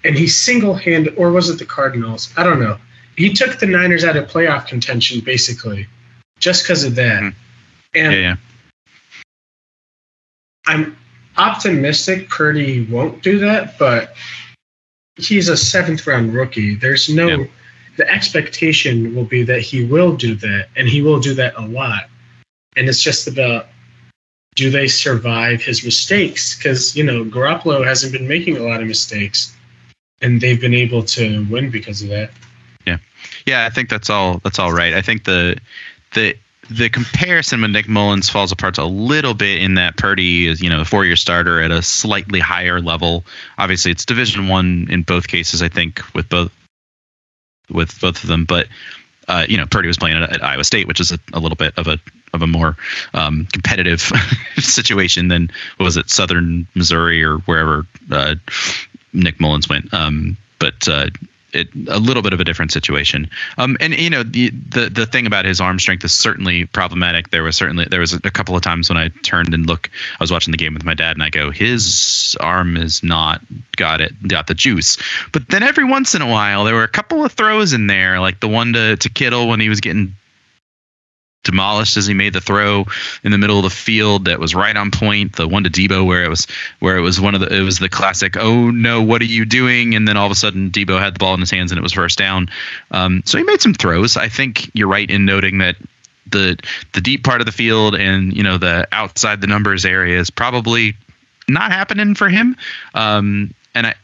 [0.05, 2.33] And he single handed, or was it the Cardinals?
[2.37, 2.79] I don't know
[3.17, 5.87] he took the Niners out of playoff contention basically,
[6.39, 7.23] just because of that.
[7.23, 7.99] Mm-hmm.
[7.99, 8.37] And yeah, yeah.
[10.67, 10.97] I'm
[11.37, 14.15] optimistic Purdy won't do that, but
[15.17, 16.75] he's a seventh round rookie.
[16.75, 17.47] There's no yeah.
[17.97, 21.67] the expectation will be that he will do that, and he will do that a
[21.67, 22.09] lot.
[22.77, 23.69] And it's just about
[24.57, 26.57] do they survive his mistakes?
[26.57, 29.55] Because you know Garoppolo hasn't been making a lot of mistakes,
[30.21, 32.31] and they've been able to win because of that.
[32.87, 32.99] Yeah,
[33.47, 34.39] yeah, I think that's all.
[34.39, 34.95] That's all right.
[34.95, 35.59] I think the
[36.15, 36.35] the
[36.69, 40.69] the comparison with Nick Mullens falls apart a little bit in that Purdy is, you
[40.69, 43.25] know, a four-year starter at a slightly higher level.
[43.59, 45.63] Obviously, it's Division One in both cases.
[45.63, 46.53] I think with both
[47.71, 48.69] with both of them, but
[49.29, 51.57] uh, you know, Purdy was playing at, at, Iowa State, which is a, a, little
[51.57, 51.99] bit of a
[52.33, 52.77] of a more
[53.15, 54.01] um, competitive
[54.59, 58.37] situation than was it Southern Missouri or wherever uh,
[59.13, 59.93] Nick Mullens went.
[59.93, 61.09] Um, but uh,
[61.53, 63.31] it, a little bit of a different situation.
[63.59, 67.31] Um, and you know the, the the thing about his arm strength is certainly problematic.
[67.31, 69.91] There was certainly there was a, couple of times when I turned and look.
[70.19, 73.41] I was watching the game with my dad, and I go, his arm is not
[73.77, 74.99] got it got the juice.
[75.33, 78.21] But then every once in a while, there were a couple of throws in there,
[78.21, 80.15] like the one to to Kittle when he was getting
[81.47, 82.85] demolished as he made the throw
[83.25, 85.37] in the middle of the field that was right on point.
[85.37, 86.47] The one to Deebo where it was
[86.81, 89.45] where it was one of the it was the classic oh no what are you
[89.45, 91.79] doing and then all of a sudden Deebo had the ball in his hands and
[91.79, 92.51] it was first down.
[92.91, 94.17] Um, so he made some throws.
[94.17, 95.77] I think you're right in noting that
[96.29, 96.59] the
[96.93, 100.31] the deep part of the field and you know the outside the numbers area is
[100.31, 100.97] probably
[101.49, 102.57] not happening for him.
[102.95, 103.95] Um, and I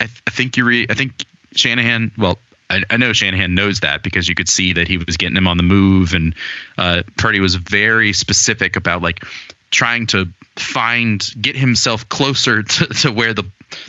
[0.00, 2.38] I, th- I think you re- I think Shanahan well
[2.70, 5.48] I, I, know Shanahan knows that because you could see that he was getting him
[5.48, 6.34] on the move, and
[6.78, 9.24] uh, Purdy was very specific about like
[9.70, 13.44] trying to find get himself closer to, to where the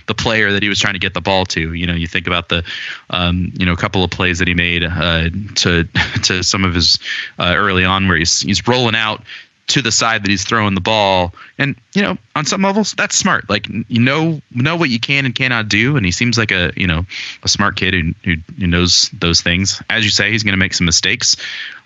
[0.05, 1.73] the player that he was trying to get the ball to.
[1.73, 2.63] You know, you think about the
[3.09, 5.83] um, you know a couple of plays that he made uh, to
[6.23, 6.99] to some of his
[7.39, 9.23] uh, early on where he's he's rolling out
[9.71, 11.33] to the side that he's throwing the ball.
[11.57, 13.49] And you know, on some levels, that's smart.
[13.49, 15.97] Like you know know what you can and cannot do.
[15.97, 17.05] And he seems like a you know
[17.43, 19.81] a smart kid who who, knows those things.
[19.89, 21.35] As you say, he's going to make some mistakes,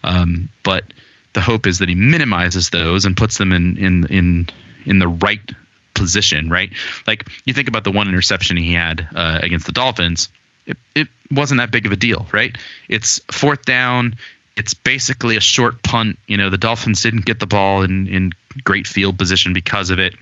[0.03, 0.83] um, but
[1.33, 4.49] the hope is that he minimizes those and puts them in in in
[4.85, 5.51] in the right
[5.93, 6.71] position, right?
[7.07, 10.29] Like you think about the one interception he had uh, against the Dolphins,
[10.65, 12.55] it, it wasn't that big of a deal, right?
[12.89, 14.15] It's fourth down.
[14.55, 16.17] It's basically a short punt.
[16.27, 18.31] You know, the Dolphins didn't get the ball in, in
[18.63, 20.15] great field position because of it.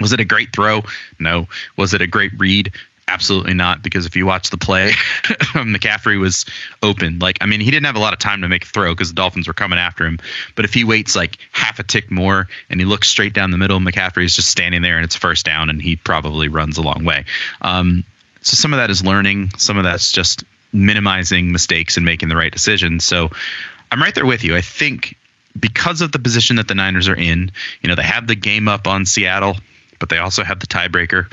[0.00, 0.82] Was it a great throw?
[1.18, 1.48] No.
[1.76, 2.72] Was it a great read?
[3.06, 4.90] Absolutely not, because if you watch the play,
[5.54, 6.46] McCaffrey was
[6.80, 7.18] open.
[7.18, 9.08] Like, I mean, he didn't have a lot of time to make a throw because
[9.08, 10.20] the Dolphins were coming after him.
[10.54, 13.58] But if he waits like half a tick more and he looks straight down the
[13.58, 16.82] middle, McCaffrey is just standing there and it's first down, and he probably runs a
[16.82, 17.24] long way.
[17.62, 18.04] Um,
[18.42, 22.36] so some of that is learning, some of that's just minimizing mistakes and making the
[22.36, 23.04] right decisions.
[23.04, 23.30] So
[23.90, 24.56] I'm right there with you.
[24.56, 25.16] I think
[25.58, 27.50] because of the position that the Niners are in,
[27.82, 29.56] you know, they have the game up on Seattle,
[29.98, 31.32] but they also have the tiebreaker.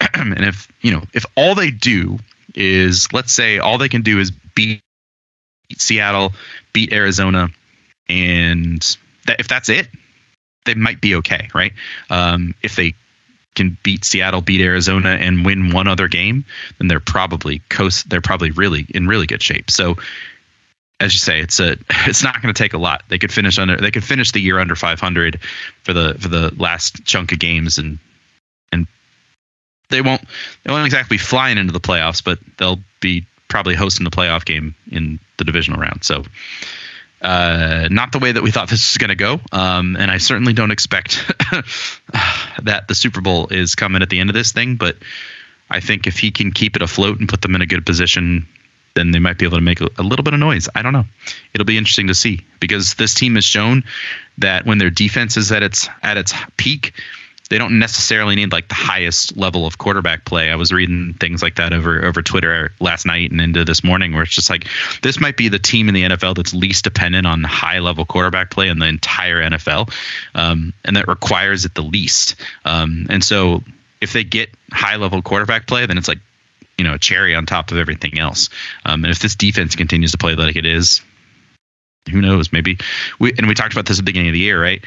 [0.14, 2.18] and if you know if all they do
[2.54, 4.80] is let's say all they can do is beat
[5.76, 6.32] Seattle,
[6.72, 7.50] beat Arizona,
[8.08, 9.88] and that, if that's it,
[10.64, 11.72] they might be okay, right?
[12.10, 12.94] Um, if they
[13.56, 16.44] can beat Seattle, beat Arizona, and win one other game,
[16.78, 18.08] then they're probably coast.
[18.08, 19.70] They're probably really in really good shape.
[19.70, 19.96] So,
[21.00, 21.72] as you say, it's a
[22.06, 23.02] it's not going to take a lot.
[23.08, 23.76] They could finish under.
[23.76, 25.40] They could finish the year under 500
[25.82, 27.98] for the for the last chunk of games and
[28.70, 28.86] and
[29.88, 30.22] they won't
[30.62, 34.44] they won't exactly be flying into the playoffs, but they'll be probably hosting the playoff
[34.44, 36.04] game in the divisional round.
[36.04, 36.24] So
[37.22, 39.40] uh, not the way that we thought this was going to go.
[39.52, 41.26] Um, and I certainly don't expect
[42.62, 44.76] that the Super Bowl is coming at the end of this thing.
[44.76, 44.96] But
[45.70, 48.46] I think if he can keep it afloat and put them in a good position,
[48.94, 50.68] then they might be able to make a, a little bit of noise.
[50.74, 51.04] I don't know.
[51.54, 53.84] It'll be interesting to see because this team has shown
[54.38, 56.92] that when their defense is at its at its peak,
[57.48, 60.50] they don't necessarily need like the highest level of quarterback play.
[60.50, 64.12] I was reading things like that over over Twitter last night and into this morning,
[64.12, 64.66] where it's just like
[65.02, 68.50] this might be the team in the NFL that's least dependent on high level quarterback
[68.50, 69.92] play in the entire NFL,
[70.34, 72.36] um, and that requires it the least.
[72.64, 73.62] Um, and so,
[74.00, 76.18] if they get high level quarterback play, then it's like
[76.78, 78.48] you know a cherry on top of everything else.
[78.84, 81.00] Um, and if this defense continues to play like it is,
[82.10, 82.52] who knows?
[82.52, 82.78] Maybe
[83.18, 84.82] we and we talked about this at the beginning of the year, right?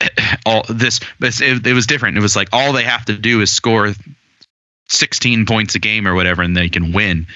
[0.46, 2.16] all this but it, it, was different.
[2.16, 3.92] It was like all they have to do is score
[4.88, 7.26] 16 points a game or whatever and they can win.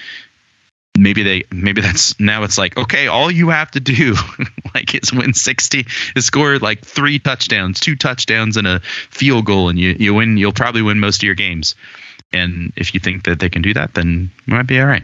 [0.97, 4.15] Maybe they maybe that's now it's like okay all you have to do
[4.75, 9.69] like is win 60 is score like three touchdowns two touchdowns and a field goal
[9.69, 11.75] and you you win you'll probably win most of your games.
[12.33, 15.03] And if you think that they can do that then you might be all right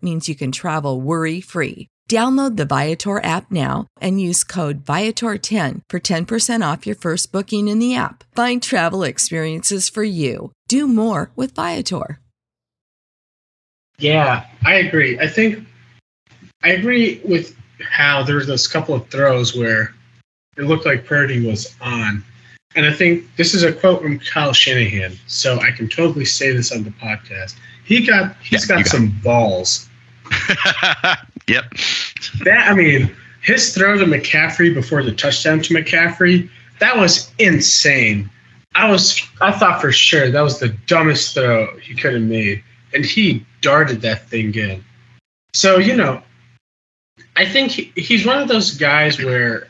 [0.03, 1.87] means you can travel worry free.
[2.09, 7.69] Download the Viator app now and use code Viator10 for 10% off your first booking
[7.69, 8.25] in the app.
[8.35, 10.51] Find travel experiences for you.
[10.67, 12.19] Do more with Viator.
[13.97, 15.19] Yeah, I agree.
[15.19, 15.65] I think
[16.63, 19.93] I agree with how there was those couple of throws where
[20.57, 22.23] it looked like Purdy was on.
[22.75, 26.51] And I think this is a quote from Kyle Shanahan, so I can totally say
[26.51, 27.55] this on the podcast.
[27.85, 29.87] He got he's Yeah, got got some balls.
[31.47, 31.65] yep.
[32.43, 38.29] That I mean, his throw to McCaffrey before the touchdown to McCaffrey, that was insane.
[38.75, 42.63] I was I thought for sure that was the dumbest throw he could have made,
[42.93, 44.83] and he darted that thing in.
[45.53, 46.23] So you know,
[47.35, 49.67] I think he, he's one of those guys where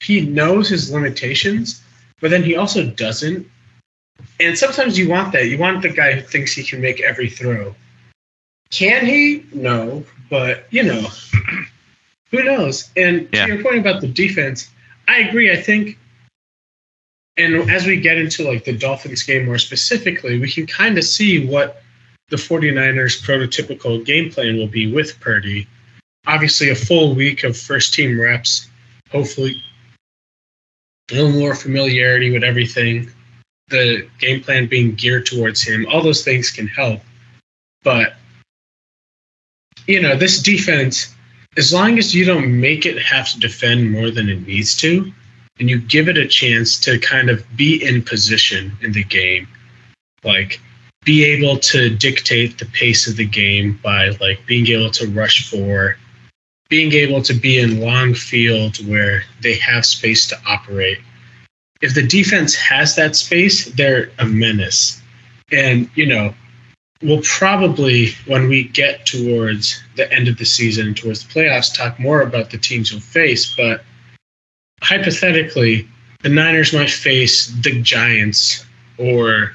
[0.00, 1.82] he knows his limitations,
[2.20, 3.48] but then he also doesn't.
[4.40, 5.48] And sometimes you want that.
[5.48, 7.74] You want the guy who thinks he can make every throw.
[8.74, 9.46] Can he?
[9.52, 11.06] No, but you know,
[12.32, 12.90] who knows?
[12.96, 13.46] And Yeah.
[13.46, 14.68] to your point about the defense,
[15.06, 15.52] I agree.
[15.52, 15.96] I think,
[17.36, 21.04] and as we get into like the Dolphins game more specifically, we can kind of
[21.04, 21.82] see what
[22.30, 25.68] the 49ers prototypical game plan will be with Purdy.
[26.26, 28.68] Obviously, a full week of first team reps,
[29.10, 29.62] hopefully,
[31.12, 33.08] a little more familiarity with everything,
[33.68, 37.02] the game plan being geared towards him, all those things can help.
[37.84, 38.14] But,
[39.86, 41.14] you know, this defense,
[41.56, 45.12] as long as you don't make it have to defend more than it needs to,
[45.60, 49.46] and you give it a chance to kind of be in position in the game,
[50.24, 50.60] like
[51.04, 55.48] be able to dictate the pace of the game by like being able to rush
[55.48, 55.96] for,
[56.68, 60.98] being able to be in long field where they have space to operate.
[61.82, 65.02] If the defense has that space, they're a menace.
[65.52, 66.34] And, you know,
[67.04, 72.00] we'll probably, when we get towards the end of the season, towards the playoffs, talk
[72.00, 73.54] more about the teams you'll face.
[73.54, 73.84] But
[74.82, 75.86] hypothetically,
[76.22, 78.64] the Niners might face the Giants
[78.98, 79.52] or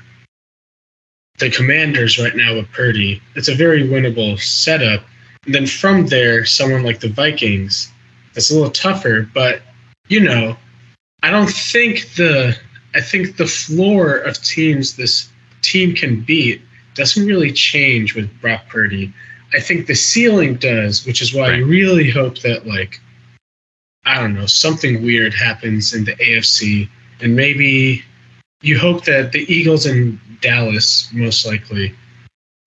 [1.40, 3.22] the Commanders right now with Purdy.
[3.36, 5.04] It's a very winnable setup.
[5.46, 7.92] And then from there, someone like the Vikings,
[8.36, 9.62] it's a little tougher, but
[10.08, 10.56] you know,
[11.24, 12.56] I don't think the
[12.94, 15.30] I think the floor of teams this
[15.62, 16.62] team can beat
[16.96, 19.14] doesn't really change with Brock Purdy.
[19.54, 21.66] I think the ceiling does, which is why I Right.
[21.66, 23.00] really hope that like
[24.06, 26.90] I don't know, something weird happens in the AFC
[27.22, 28.04] and maybe
[28.62, 31.94] you hope that the Eagles and Dallas most likely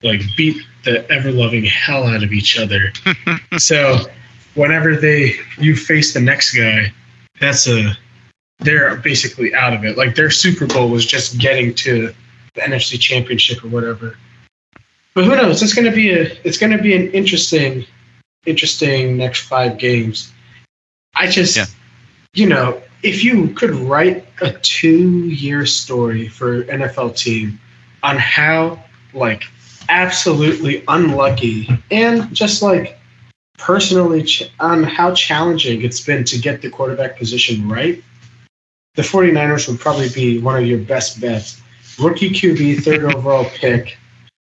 [0.03, 2.91] like beat the ever loving hell out of each other.
[3.57, 3.99] so
[4.55, 6.91] whenever they you face the next guy,
[7.39, 7.97] that's a
[8.59, 9.97] they're basically out of it.
[9.97, 12.13] Like their Super Bowl was just getting to
[12.55, 14.17] the NFC Championship or whatever.
[15.13, 15.61] But who knows?
[15.61, 17.85] It's gonna be a it's gonna be an interesting
[18.45, 20.31] interesting next five games.
[21.15, 21.65] I just Yeah.
[22.33, 27.59] you know, if you could write a two year story for NFL team
[28.01, 28.83] on how
[29.13, 29.43] like
[29.89, 32.97] absolutely unlucky and just like
[33.57, 38.03] personally ch- on how challenging it's been to get the quarterback position right,
[38.95, 41.61] the 49ers would probably be one of your best bets.
[41.99, 43.97] Rookie QB, third overall pick.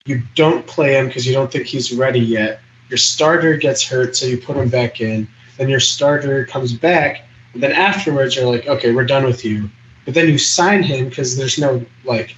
[0.06, 2.60] You don't play him because you don't think he's ready yet.
[2.90, 5.28] Your starter gets hurt, so you put him back in.
[5.58, 9.70] Then your starter comes back, and then afterwards you're like, okay, we're done with you.
[10.06, 12.36] But then you sign him because there's no like.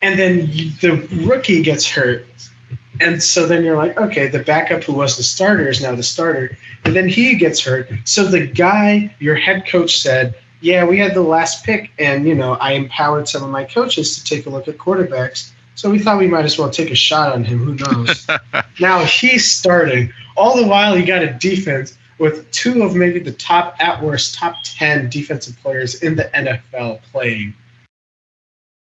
[0.00, 2.26] and then you- the rookie gets hurt,
[3.00, 6.02] and so then you're like, okay, the backup who was the starter is now the
[6.02, 7.88] starter, and then he gets hurt.
[8.04, 12.34] So the guy, your head coach said, yeah, we had the last pick, and you
[12.34, 15.52] know, I empowered some of my coaches to take a look at quarterbacks.
[15.74, 17.58] So we thought we might as well take a shot on him.
[17.58, 18.26] Who knows?
[18.80, 20.12] now he's starting.
[20.36, 24.34] All the while, he got a defense with two of maybe the top, at worst,
[24.34, 27.54] top 10 defensive players in the NFL playing.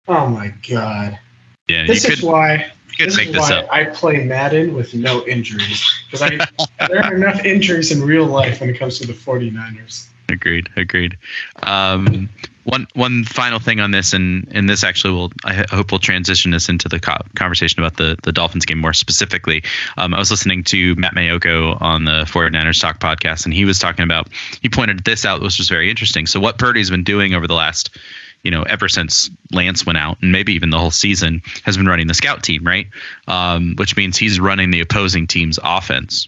[0.08, 1.20] Oh my God.
[1.68, 3.72] Yeah, This you is could, why, this make is this why up.
[3.72, 5.84] I play Madden with no injuries.
[6.10, 6.28] Because
[6.88, 10.08] there are enough injuries in real life when it comes to the 49ers.
[10.30, 11.18] Agreed, agreed.
[11.64, 12.30] Um,
[12.64, 16.54] one one final thing on this, and and this actually will I hope will transition
[16.54, 19.64] us into the co- conversation about the the Dolphins game more specifically.
[19.98, 23.80] Um, I was listening to Matt Maiocco on the 49ers Talk podcast, and he was
[23.80, 24.30] talking about
[24.62, 26.28] he pointed this out, which was very interesting.
[26.28, 27.98] So what Purdy's been doing over the last
[28.44, 31.88] you know, ever since Lance went out, and maybe even the whole season, has been
[31.88, 32.88] running the scout team, right?
[33.28, 36.26] Um, which means he's running the opposing team's offense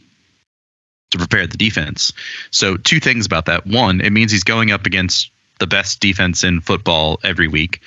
[1.11, 2.11] to prepare the defense.
[2.49, 3.67] So, two things about that.
[3.67, 7.81] One, it means he's going up against the best defense in football every week.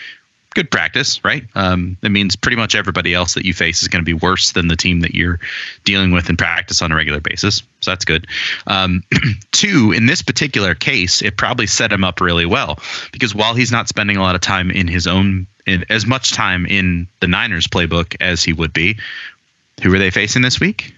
[0.55, 1.45] Good practice, right?
[1.57, 4.53] Um, it means pretty much everybody else that you face is going to be worse
[4.53, 5.41] than the team that you're
[5.83, 7.64] dealing with in practice on a regular basis.
[7.81, 8.29] So that's good.
[8.68, 9.03] Um,
[9.53, 12.79] two, in this particular case, it probably set him up really well
[13.11, 16.33] because while he's not spending a lot of time in his own, in, as much
[16.33, 18.97] time in the Niners playbook as he would be,
[19.83, 20.95] who are they facing this week?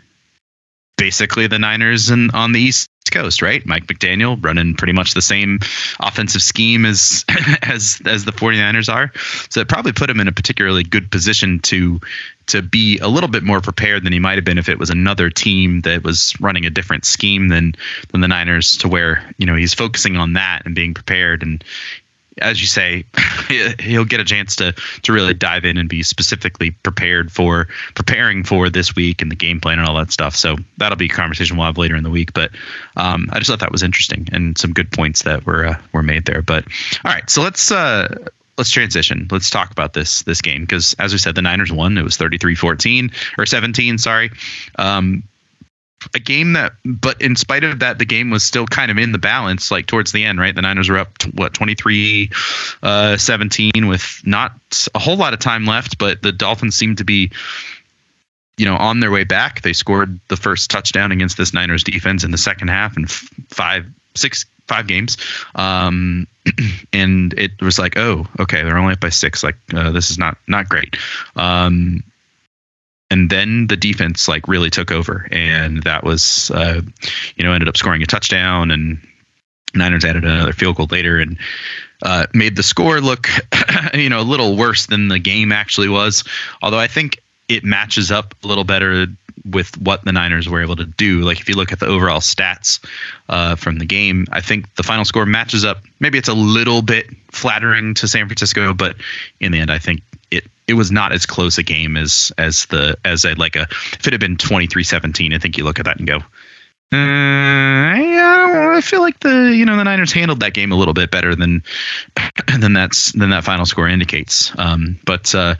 [0.96, 3.64] Basically the Niners and on the East Coast, right?
[3.66, 5.60] Mike McDaniel running pretty much the same
[6.00, 7.24] offensive scheme as
[7.62, 9.12] as as the 49ers are.
[9.48, 12.00] So it probably put him in a particularly good position to
[12.48, 14.90] to be a little bit more prepared than he might have been if it was
[14.90, 17.74] another team that was running a different scheme than
[18.10, 21.62] than the Niners to where, you know, he's focusing on that and being prepared and
[22.42, 23.04] as you say,
[23.80, 24.72] he'll get a chance to
[25.02, 29.36] to really dive in and be specifically prepared for preparing for this week and the
[29.36, 30.36] game plan and all that stuff.
[30.36, 32.32] So that'll be a conversation we'll have later in the week.
[32.32, 32.50] But
[32.96, 36.02] um, I just thought that was interesting and some good points that were uh, were
[36.02, 36.42] made there.
[36.42, 36.64] But
[37.04, 38.14] all right, so let's uh,
[38.58, 39.26] let's transition.
[39.30, 41.96] Let's talk about this this game because as we said, the Niners won.
[41.98, 44.30] It was 33-14 or 17, sorry.
[44.76, 45.22] Um,
[46.14, 49.12] a game that, but in spite of that, the game was still kind of in
[49.12, 50.54] the balance, like towards the end, right?
[50.54, 52.30] The Niners were up, what, 23
[52.82, 54.52] uh, 17 with not
[54.94, 57.30] a whole lot of time left, but the Dolphins seemed to be,
[58.56, 59.62] you know, on their way back.
[59.62, 63.86] They scored the first touchdown against this Niners defense in the second half in five,
[64.14, 65.16] six, five games.
[65.54, 66.26] Um,
[66.92, 69.42] and it was like, oh, okay, they're only up by six.
[69.42, 70.96] Like, uh, this is not, not great.
[71.36, 72.02] Um,
[73.10, 76.80] and then the defense like really took over, and that was uh,
[77.36, 79.06] you know ended up scoring a touchdown, and
[79.74, 81.38] Niners added another field goal later, and
[82.02, 83.28] uh, made the score look
[83.94, 86.24] you know a little worse than the game actually was.
[86.62, 89.06] Although I think it matches up a little better
[89.44, 91.20] with what the Niners were able to do.
[91.20, 92.84] Like if you look at the overall stats
[93.28, 95.82] uh, from the game, I think the final score matches up.
[96.00, 98.96] Maybe it's a little bit flattering to San Francisco, but
[99.40, 102.66] in the end, I think it it was not as close a game as as
[102.66, 105.84] the as a like a if it had been 23-17 i think you look at
[105.84, 106.20] that and go
[106.92, 110.94] uh, yeah, I feel like the you know the Niners handled that game a little
[110.94, 111.64] bit better than
[112.60, 114.56] than that's than that final score indicates.
[114.56, 115.56] Um, but uh,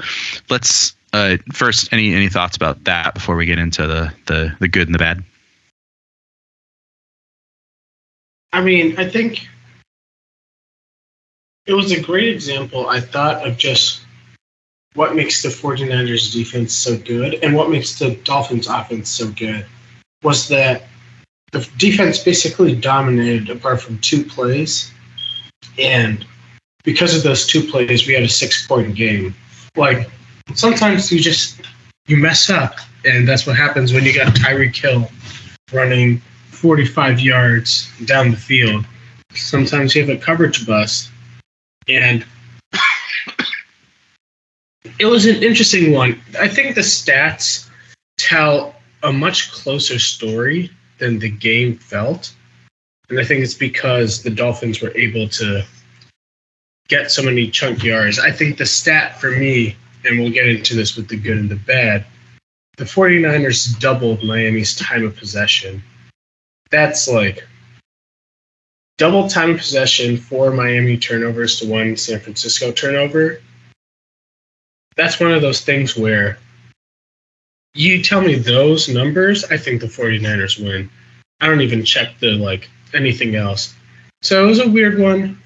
[0.48, 4.68] let's uh, first any any thoughts about that before we get into the the the
[4.68, 5.24] good and the bad.
[8.52, 9.48] I mean, I think
[11.66, 12.88] it was a great example.
[12.88, 14.05] I thought of just
[14.96, 19.66] what makes the 49ers defense so good and what makes the Dolphins offense so good
[20.22, 20.84] was that
[21.52, 24.90] the defense basically dominated apart from two plays.
[25.78, 26.26] And
[26.82, 29.34] because of those two plays, we had a six point game.
[29.76, 30.10] Like
[30.54, 31.60] sometimes you just
[32.06, 35.10] you mess up, and that's what happens when you got Tyreek Hill
[35.72, 36.18] running
[36.50, 38.84] 45 yards down the field.
[39.34, 41.10] Sometimes you have a coverage bust,
[41.88, 42.24] and
[44.98, 46.20] it was an interesting one.
[46.38, 47.68] I think the stats
[48.18, 52.34] tell a much closer story than the game felt.
[53.08, 55.64] And I think it's because the Dolphins were able to
[56.88, 58.18] get so many chunk yards.
[58.18, 61.50] I think the stat for me, and we'll get into this with the good and
[61.50, 62.04] the bad,
[62.76, 65.82] the 49ers doubled Miami's time of possession.
[66.70, 67.46] That's like
[68.98, 73.40] double time of possession, four Miami turnovers to one San Francisco turnover
[74.96, 76.38] that's one of those things where
[77.74, 80.90] you tell me those numbers, I think the 49ers win.
[81.40, 83.74] I don't even check the like anything else.
[84.22, 85.40] So it was a weird one.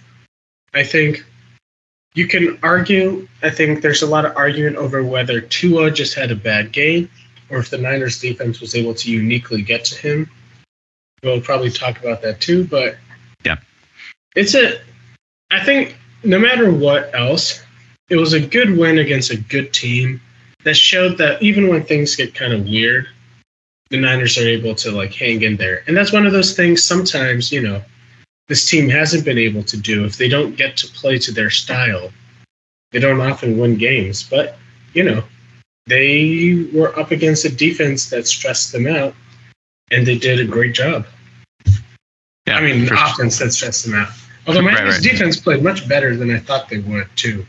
[0.73, 1.25] I think
[2.15, 3.29] you can argue.
[3.43, 7.11] I think there's a lot of argument over whether Tua just had a bad game
[7.51, 10.31] or if the Niners defense was able to uniquely get to him.
[11.23, 12.97] We'll probably talk about that too, but
[13.45, 13.57] yeah.
[14.37, 14.81] It's a
[15.51, 17.63] I think no matter what else,
[18.11, 20.21] it was a good win against a good team
[20.65, 23.09] that showed that even when things get kind of weird,
[23.89, 25.83] the Niners are able to like hang in there.
[25.87, 27.83] And that's one of those things sometimes, you know,
[28.49, 31.51] this team hasn't been able to do if they don't get to play to their
[31.51, 32.11] style.
[32.93, 34.59] They don't often win games, but
[34.93, 35.23] you know,
[35.87, 39.15] they were up against a defense that stressed them out
[39.93, 41.07] and they did a great job.
[42.47, 44.09] Yeah, I mean, offense that stressed them out.
[44.47, 45.03] Although Right, Miami's right.
[45.03, 47.47] defense played much better than I thought they would too.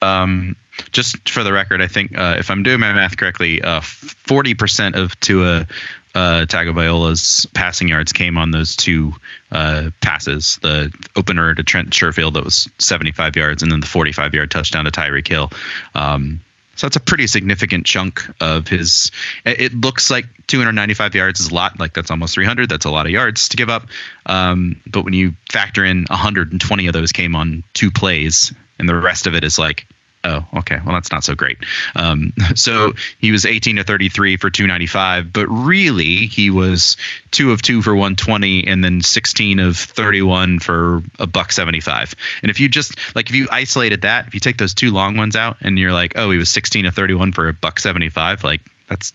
[0.00, 0.56] Um,
[0.92, 4.94] just for the record, I think uh, if I'm doing my math correctly, uh, 40%
[4.94, 5.66] of Tua
[6.14, 9.12] uh, Tagovailoa's passing yards came on those two
[9.52, 10.58] uh, passes.
[10.62, 14.84] The opener to Trent Sherfield that was 75 yards, and then the 45 yard touchdown
[14.84, 15.50] to Tyreek Hill.
[15.94, 16.40] Um,
[16.76, 19.10] so that's a pretty significant chunk of his.
[19.44, 21.78] It looks like 295 yards is a lot.
[21.80, 22.68] Like that's almost 300.
[22.68, 23.88] That's a lot of yards to give up.
[24.26, 28.94] Um, but when you factor in 120 of those came on two plays, and the
[28.94, 29.86] rest of it is like,
[30.24, 31.58] oh, okay, well that's not so great.
[31.94, 36.96] Um, so he was 18 to 33 for 295, but really he was
[37.30, 42.14] two of two for 120, and then 16 of 31 for a buck 75.
[42.42, 45.16] And if you just like if you isolated that, if you take those two long
[45.16, 48.44] ones out, and you're like, oh, he was 16 to 31 for a buck 75,
[48.44, 49.12] like that's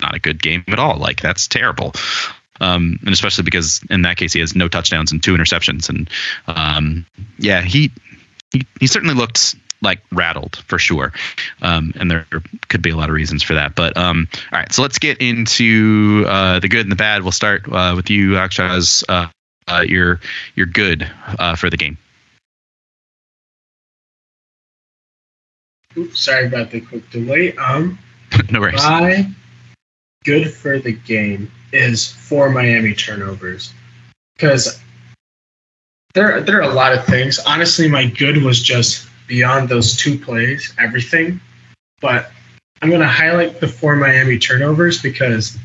[0.00, 0.98] not a good game at all.
[0.98, 1.92] Like that's terrible.
[2.60, 5.88] Um, and especially because in that case he has no touchdowns and two interceptions.
[5.88, 6.08] And
[6.46, 7.06] um,
[7.38, 7.90] yeah, he,
[8.52, 11.12] he he certainly looked like rattled for sure.
[11.62, 12.26] Um, and there
[12.68, 13.74] could be a lot of reasons for that.
[13.74, 17.22] But um, all right, so let's get into uh, the good and the bad.
[17.22, 19.04] We'll start uh, with you, Akshaz.
[19.08, 19.28] Uh,
[19.68, 20.20] uh, your
[20.54, 21.98] your good uh, for the game.
[25.96, 27.56] Oops, sorry about the quick delay.
[27.56, 27.98] Um,
[28.50, 28.82] no worries.
[28.82, 29.28] my
[30.24, 33.72] good for the game is four Miami turnovers
[34.36, 34.80] because
[36.16, 37.38] there there are a lot of things.
[37.38, 41.40] Honestly, my good was just beyond those two plays, everything.
[42.00, 42.30] But
[42.80, 45.58] I'm going to highlight the four Miami turnovers because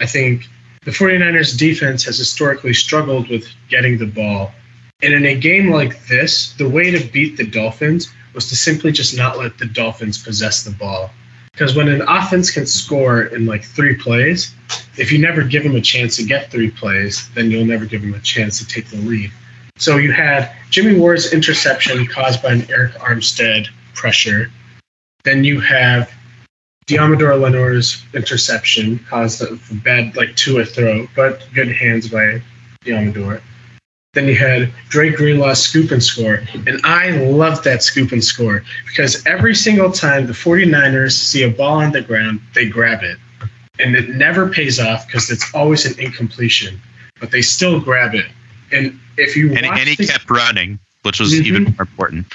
[0.00, 0.48] I think
[0.82, 4.52] the 49ers defense has historically struggled with getting the ball.
[5.00, 8.90] And in a game like this, the way to beat the Dolphins was to simply
[8.90, 11.10] just not let the Dolphins possess the ball.
[11.52, 14.54] Because when an offense can score in like three plays,
[14.96, 18.00] if you never give them a chance to get three plays, then you'll never give
[18.00, 19.30] them a chance to take the lead.
[19.76, 24.50] So you had Jimmy Ward's interception caused by an Arik Armstead pressure.
[25.24, 26.10] Then you have
[26.86, 32.42] Deommodore Lenoir's interception caused a bad, like, to a throw, but good hands by
[32.84, 33.40] Deommodore.
[34.14, 36.42] Then you had Dre Greenlaw's scoop and score.
[36.66, 41.50] And I love that scoop and score because every single time the 49ers see a
[41.50, 43.16] ball on the ground, they grab it.
[43.78, 46.78] And it never pays off because it's always an incompletion,
[47.20, 48.26] but they still grab it.
[48.72, 51.44] And if you And, and he the- kept running, which was Mhm.
[51.46, 52.26] even more important.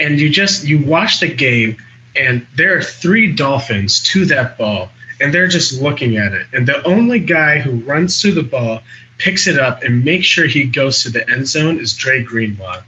[0.00, 1.76] and you just you watch the game
[2.14, 6.68] and there are three dolphins to that ball and they're just looking at it and
[6.68, 8.80] the only guy who runs to the ball
[9.18, 12.80] picks it up and makes sure he goes to the end zone is Dre Greenlaw.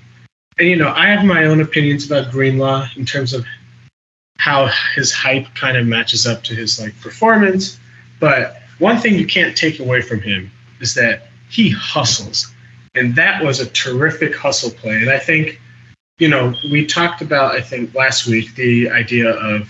[0.59, 3.45] And you know, I have my own opinions about Greenlaw in terms of
[4.39, 7.81] how his hype kind of matches up to his like performance,
[8.21, 10.49] but one thing you can't take away from him
[10.79, 12.55] is that he hustles.
[12.95, 14.97] And that was a terrific hustle play.
[14.97, 15.61] And I think
[16.21, 19.69] you know, we talked about, I think, last week, the idea of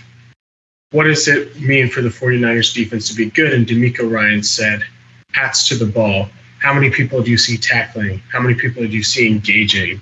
[0.91, 3.53] what does it mean for the 49ers defense to be good?
[3.53, 4.83] And DeMeco Ryan said,
[5.31, 6.29] hats to the ball.
[6.59, 8.21] How many people do you see tackling?
[8.29, 10.01] How many people do you see engaging?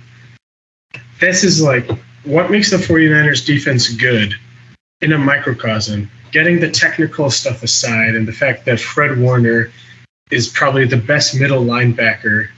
[1.22, 1.88] This is like
[2.24, 4.34] what makes the 49ers defense good
[5.02, 6.10] in a microcosm.
[6.32, 9.72] Getting the technical stuff aside and the fact that Fred Warner
[10.32, 12.50] is probably the best middle linebacker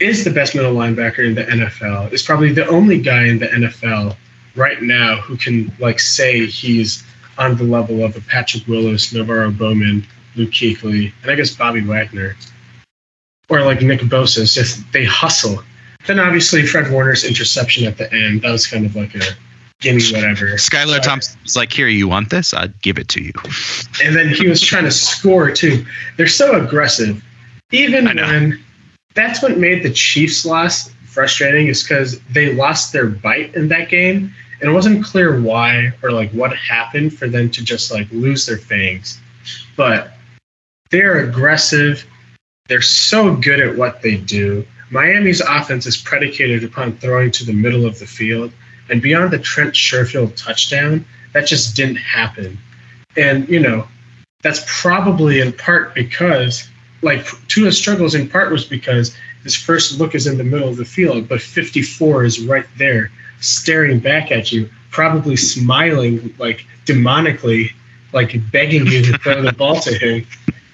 [0.00, 2.12] is the best middle linebacker in the NFL.
[2.12, 4.16] Is probably the only guy in the NFL
[4.56, 7.04] right now who can like say he's
[7.38, 10.06] on the level of a Patrick Willis, NaVorro Bowman,
[10.36, 12.36] Luke Kuechly, and I guess Bobby Wagner,
[13.48, 14.42] or like Nick Bosa.
[14.42, 15.62] It's just they hustle.
[16.06, 19.22] Then obviously Fred Warner's interception at the end that was kind of like a
[19.80, 20.46] gimme whatever.
[20.52, 22.54] Skylar Thompson was like, "Here, you want this?
[22.54, 23.32] I'd give it to you."
[24.02, 25.84] and then he was trying to score too.
[26.16, 27.22] They're so aggressive.
[27.70, 28.62] Even when
[29.14, 33.88] that's what made the Chiefs loss frustrating is because they lost their bite in that
[33.88, 38.10] game, and it wasn't clear why or like what happened for them to just like
[38.10, 39.20] lose their fangs.
[39.76, 40.12] But
[40.90, 42.04] they're aggressive.
[42.68, 44.66] They're so good at what they do.
[44.90, 48.52] Miami's offense is predicated upon throwing to the middle of the field,
[48.88, 52.58] and beyond the Trent Sherfield touchdown, that just didn't happen.
[53.16, 53.86] And you know,
[54.42, 56.68] that's probably in part because
[57.02, 60.76] like Tua's struggles in part was because his first look is in the middle of
[60.76, 63.10] the field, but 54 is right there,
[63.40, 67.72] staring back at you, probably smiling like demonically,
[68.12, 70.26] like begging you to throw the ball to him.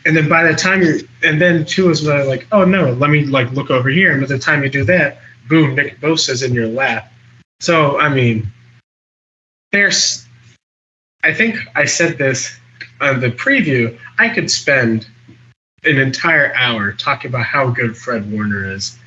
[0.07, 3.51] And then by the time you're, and then Tua's like, oh no, let me like
[3.53, 4.13] look over here.
[4.13, 7.10] And by the time you do that, boom, Nick Bosa's in your lap.
[7.61, 8.51] So I mean,
[9.73, 10.27] there's,
[11.23, 12.59] I think I said this
[13.01, 13.99] on the preview.
[14.19, 15.07] I could spend
[15.85, 18.99] an entire hour talking about how good Fred Warner is.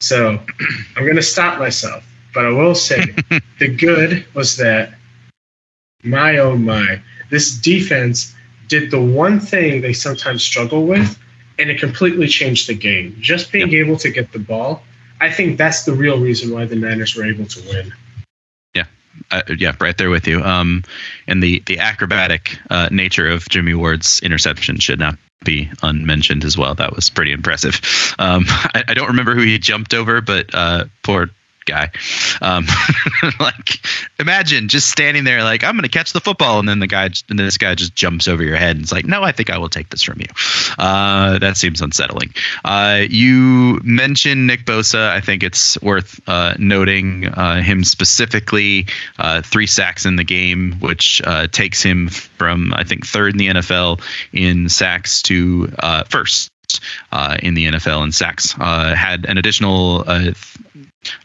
[0.00, 0.40] So
[0.96, 2.04] I'm going to stop myself.
[2.34, 3.14] But I will say
[3.58, 4.94] the good was that,
[6.04, 7.00] my oh my,
[7.30, 8.34] this defense
[8.68, 11.18] did the one thing they sometimes struggle with,
[11.58, 13.16] and it completely changed the game.
[13.20, 13.86] Just being yep.
[13.86, 14.82] able to get the ball,
[15.20, 17.92] I think that's the real reason why the Niners were able to win.
[18.74, 18.84] Yeah,
[19.30, 20.42] uh, yeah, right there with you.
[20.42, 20.84] Um,
[21.26, 26.56] and the the acrobatic uh, nature of Jimmy Ward's interception should not be unmentioned as
[26.56, 26.74] well.
[26.74, 27.80] That was pretty impressive.
[28.18, 31.30] Um, I, I, don't remember who he jumped over, but uh, poor
[31.66, 31.90] guy.
[32.40, 32.66] Um,
[33.40, 33.80] like,
[34.18, 37.10] imagine just standing there, like, I'm going to catch the football, and then the guy,
[37.28, 39.58] and this guy just jumps over your head and it's like, no, I think I
[39.58, 40.26] will take this from you.
[40.78, 42.34] Uh, that seems unsettling.
[42.64, 45.08] Uh, you mentioned Nick Bosa.
[45.08, 48.86] I think it's worth uh, noting uh, him specifically.
[49.18, 53.38] Uh, three sacks in the game, which uh, takes him from I think third in
[53.38, 54.00] the NFL
[54.32, 55.68] in sacks to
[56.08, 56.50] first
[57.12, 58.54] uh, in the NFL in sacks.
[58.58, 60.32] Uh, had an additional uh,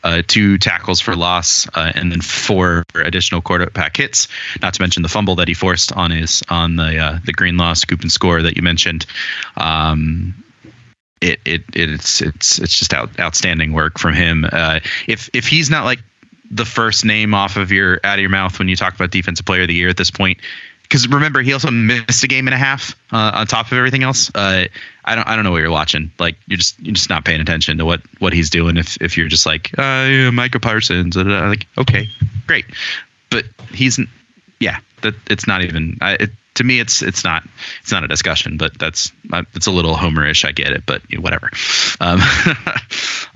[0.04, 4.28] uh, two tackles for loss, uh, and then four additional quarterback hits.
[4.62, 7.74] Not to mention the fumble that he forced on his on the uh, the Greenlaw
[7.74, 9.06] scoop and score that you mentioned.
[9.58, 10.44] Um,
[11.22, 14.46] it, it it's it's it's just out, outstanding work from him.
[15.08, 16.04] If if he's not like
[16.52, 19.46] the first name off of your out of your mouth when you talk about defensive
[19.46, 20.39] player of the year at this point,
[20.92, 24.04] because remember he also missed a game and a half uh, on top of everything
[24.04, 24.30] else.
[24.36, 24.66] Uh,
[25.06, 26.12] I don't I don't know what you're watching.
[26.20, 28.78] Like you're just you're just not paying attention to what what he's doing.
[28.78, 32.08] If if you're just like uh, Micah Parsons, like okay,
[32.47, 32.66] great,
[33.30, 33.99] but he's
[34.60, 37.43] yeah that it's not even I, it, to me it's it's not
[37.82, 38.58] it's not a discussion.
[38.58, 39.12] But that's
[39.56, 40.45] it's a little homerish.
[40.45, 41.49] I get it, but you know, whatever.
[41.99, 42.20] Um,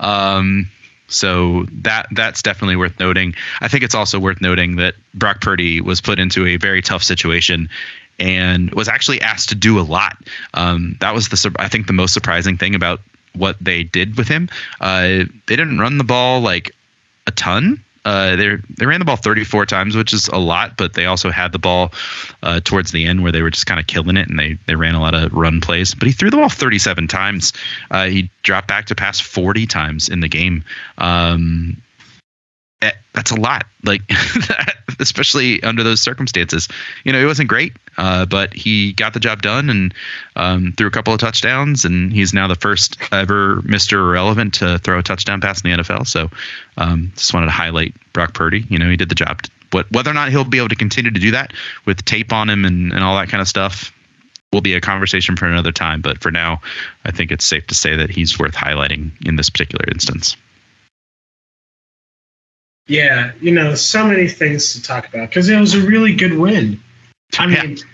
[0.00, 0.70] um,
[1.08, 3.34] so that that's definitely worth noting.
[3.60, 7.02] I think it's also worth noting that Brock Purdy was put into a very tough
[7.02, 7.68] situation
[8.18, 10.16] and was actually asked to do a lot.
[10.54, 13.00] Um, that was the I think the most surprising thing about
[13.34, 14.48] what they did with him.
[14.80, 16.74] Uh, they didn't run the ball like
[17.26, 17.82] a ton.
[18.04, 21.28] Uh, they they ran the ball 34 times, which is a lot, but they also
[21.30, 21.92] had the ball
[22.44, 24.76] uh, towards the end where they were just kind of killing it, and they they
[24.76, 25.92] ran a lot of run plays.
[25.92, 27.52] But he threw the ball 37 times.
[27.90, 30.64] Uh, he dropped back to pass 40 times in the game.
[30.98, 31.82] Um,
[32.80, 34.02] that's a lot like
[35.00, 36.68] especially under those circumstances.
[37.04, 39.94] You know it wasn't great uh, but he got the job done and
[40.36, 44.78] um, threw a couple of touchdowns and he's now the first ever mr irrelevant to
[44.78, 46.30] throw a touchdown pass in the nfl so
[46.76, 48.64] um, just wanted to highlight brock purdy.
[48.68, 49.40] You know he did the job.
[49.70, 51.52] But whether or not he'll be able to continue to do that
[51.86, 53.92] with tape on him and, and all that kind of stuff
[54.52, 56.00] will be a conversation for another time.
[56.00, 56.60] But for now
[57.04, 60.36] i think it's safe to say that he's worth highlighting in this particular instance
[62.86, 66.38] yeah, you know, so many things to talk about because it was a really good
[66.38, 66.80] win.
[67.38, 67.84] I mean, yeah.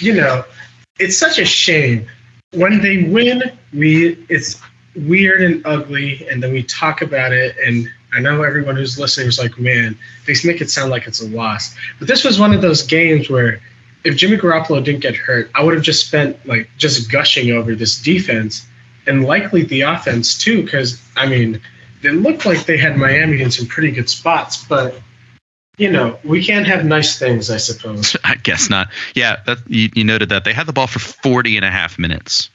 [0.00, 0.44] you know,
[0.98, 2.06] it's such a shame
[2.52, 3.42] when they win.
[3.72, 4.60] We it's
[4.96, 7.56] weird and ugly, and then we talk about it.
[7.58, 9.96] And I know everyone who's listening is like, "Man,
[10.26, 13.28] they make it sound like it's a loss." But this was one of those games
[13.28, 13.60] where,
[14.04, 17.74] if Jimmy Garoppolo didn't get hurt, I would have just spent like just gushing over
[17.74, 18.66] this defense
[19.06, 20.62] and likely the offense too.
[20.62, 21.60] Because I mean
[22.02, 25.00] it looked like they had Miami in some pretty good spots, but
[25.78, 28.16] you know, we can't have nice things, I suppose.
[28.24, 28.88] I guess not.
[29.14, 31.98] Yeah, that, you, you noted that they had the ball for 40 and a half
[31.98, 32.50] minutes.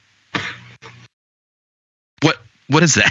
[2.22, 2.36] What
[2.68, 3.10] what is that?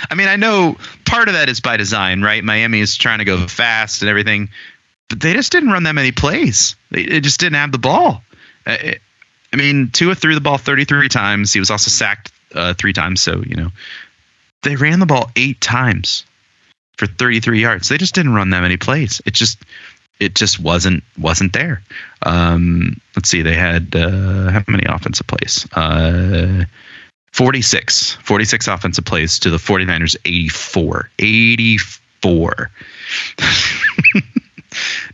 [0.10, 2.44] I mean, I know part of that is by design, right?
[2.44, 4.50] Miami is trying to go fast and everything,
[5.08, 6.76] but they just didn't run that many plays.
[6.90, 8.22] They, they just didn't have the ball.
[8.66, 8.98] I,
[9.52, 11.52] I mean, Tua threw the ball 33 times.
[11.52, 13.70] He was also sacked uh, three times, so you know
[14.62, 16.24] they ran the ball eight times
[16.96, 17.88] for 33 yards.
[17.88, 19.20] They just didn't run that many plays.
[19.26, 19.58] It just
[20.20, 21.82] it just wasn't wasn't there.
[22.22, 25.66] Um, let's see, they had uh, how many offensive plays?
[25.72, 26.64] Uh,
[27.32, 28.12] 46.
[28.22, 31.10] 46 offensive plays to the 49ers 84.
[31.18, 32.70] 84.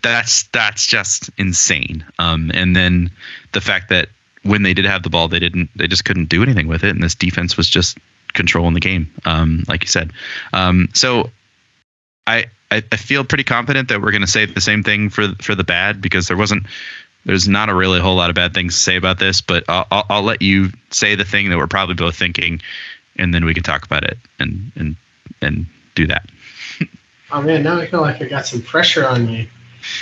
[0.03, 2.05] that's that's just insane.
[2.19, 3.11] Um, and then
[3.53, 4.09] the fact that
[4.43, 6.91] when they did have the ball, they didn't they just couldn't do anything with it,
[6.91, 7.99] and this defense was just
[8.35, 10.13] control in the game, um, like you said.
[10.53, 11.31] Um, so
[12.27, 15.29] I, I, I feel pretty confident that we're going to say the same thing for
[15.41, 16.67] for the bad because there wasn't
[17.25, 19.87] there's not a really whole lot of bad things to say about this, but I'll,
[19.91, 22.61] I'll, I'll let you say the thing that we're probably both thinking,
[23.17, 24.97] and then we can talk about it and and
[25.41, 26.29] and do that.
[27.33, 29.49] oh man, now I feel like I got some pressure on me.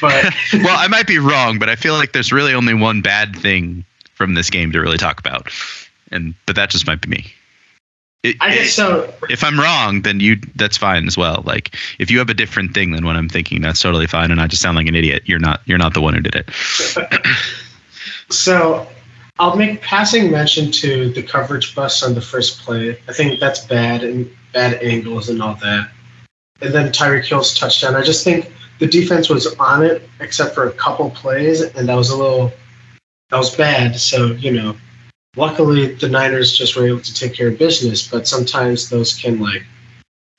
[0.01, 3.37] But well, I might be wrong, but I feel like there's really only one bad
[3.37, 5.51] thing from this game to really talk about,
[6.11, 7.33] and but that just might be me.
[8.27, 9.15] It, I guess eh, so.
[9.31, 11.45] If I'm wrong, then you that's fine as well.
[11.47, 14.33] Like if you have a different thing than what I'm thinking, that's totally fine.
[14.33, 15.23] And I just sound like an idiot.
[15.27, 15.61] You're not.
[15.65, 16.51] You're not the one who did it.
[18.31, 18.89] so
[19.39, 22.99] I'll make passing mention to the coverage bust on the first play.
[23.09, 25.91] I think that's bad and bad angles and all that.
[26.61, 27.95] And then Tyreek Hill's touchdown.
[27.95, 31.95] I just think the defense was on it except for a couple plays, and that
[31.95, 32.53] was a little
[33.31, 33.95] that was bad.
[34.01, 34.77] So you know,
[35.37, 38.07] luckily the Niners just were able to take care of business.
[38.07, 39.65] But sometimes those can like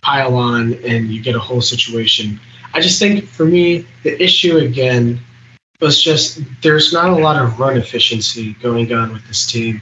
[0.01, 2.39] pile on, and you get a whole situation.
[2.73, 5.19] I just think for me the issue again
[5.79, 9.81] was just there's not a lot of run efficiency going on with this team,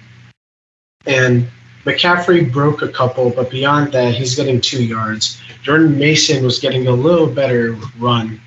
[1.06, 1.48] and
[1.86, 5.40] McCaffrey broke a couple, but beyond that, he's getting two yards.
[5.62, 8.42] Jordan Mason was getting a little better run.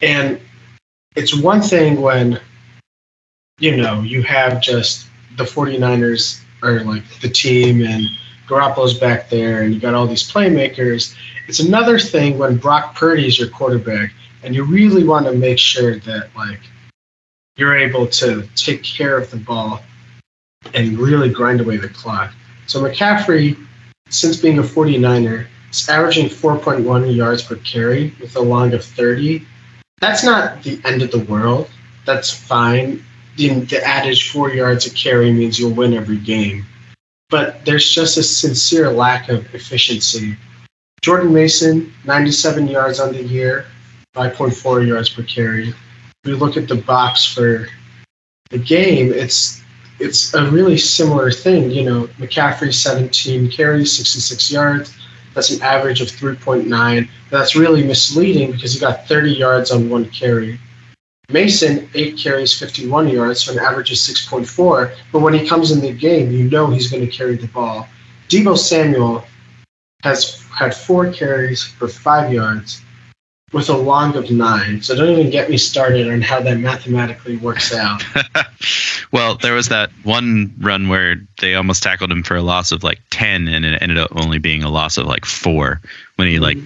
[0.00, 0.40] And
[1.16, 2.40] it's one thing when,
[3.58, 5.07] you know, you have just
[5.38, 8.04] the 49ers are like the team and
[8.46, 11.14] Garoppolo's back there and you got all these playmakers.
[11.46, 14.12] It's another thing when Brock Purdy is your quarterback
[14.42, 16.60] and you really want to make sure that like
[17.56, 19.80] you're able to take care of the ball
[20.74, 22.32] and really grind away the clock.
[22.66, 23.56] So McCaffrey,
[24.10, 29.46] since being a 49er, is averaging 4.1 yards per carry with a long of 30.
[30.00, 31.70] That's not the end of the world.
[32.04, 33.04] That's fine.
[33.38, 36.66] The, the adage four yards a carry means you'll win every game.
[37.30, 40.36] But there's just a sincere lack of efficiency.
[41.02, 43.66] Jordan Mason, 97 yards on the year,
[44.16, 45.68] 5.4 yards per carry.
[45.68, 45.76] If
[46.24, 47.68] we look at the box for
[48.50, 49.62] the game, it's
[50.00, 51.70] it's a really similar thing.
[51.70, 54.96] You know, McCaffrey 17 carries, 66 yards.
[55.34, 57.08] That's an average of 3.9.
[57.30, 60.58] That's really misleading because he got 30 yards on one carry.
[61.30, 64.94] Mason, eight carries, 51 yards, so an average of 6.4.
[65.12, 67.86] But when he comes in the game, you know he's going to carry the ball.
[68.28, 69.24] Deebo Samuel
[70.02, 72.82] has had four carries for five yards
[73.52, 74.80] with a long of nine.
[74.80, 78.02] So don't even get me started on how that mathematically works out.
[79.12, 82.84] well, there was that one run where they almost tackled him for a loss of
[82.84, 85.80] like 10 and it ended up only being a loss of like four
[86.16, 86.44] when he mm-hmm.
[86.44, 86.58] like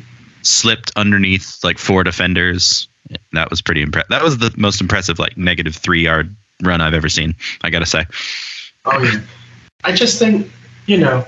[0.43, 2.89] slipped underneath like four defenders.
[3.33, 4.09] That was pretty impressive.
[4.11, 7.35] That was the most impressive like negative three yard run I've ever seen.
[7.63, 8.05] I got to say.
[8.85, 9.21] Oh, yeah.
[9.85, 10.51] I just think,
[10.87, 11.27] you know,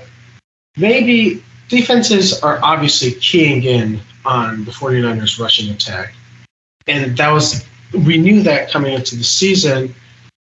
[0.77, 6.13] maybe defenses are obviously keying in on the 49ers rushing attack.
[6.87, 9.93] And that was, we knew that coming into the season.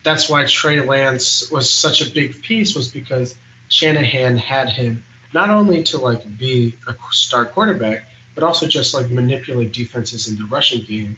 [0.02, 3.36] That's why Trey Lance was such a big piece, was because
[3.68, 9.10] Shanahan had him not only to like be a star quarterback, but also just like
[9.10, 11.16] manipulate defenses in the rushing game.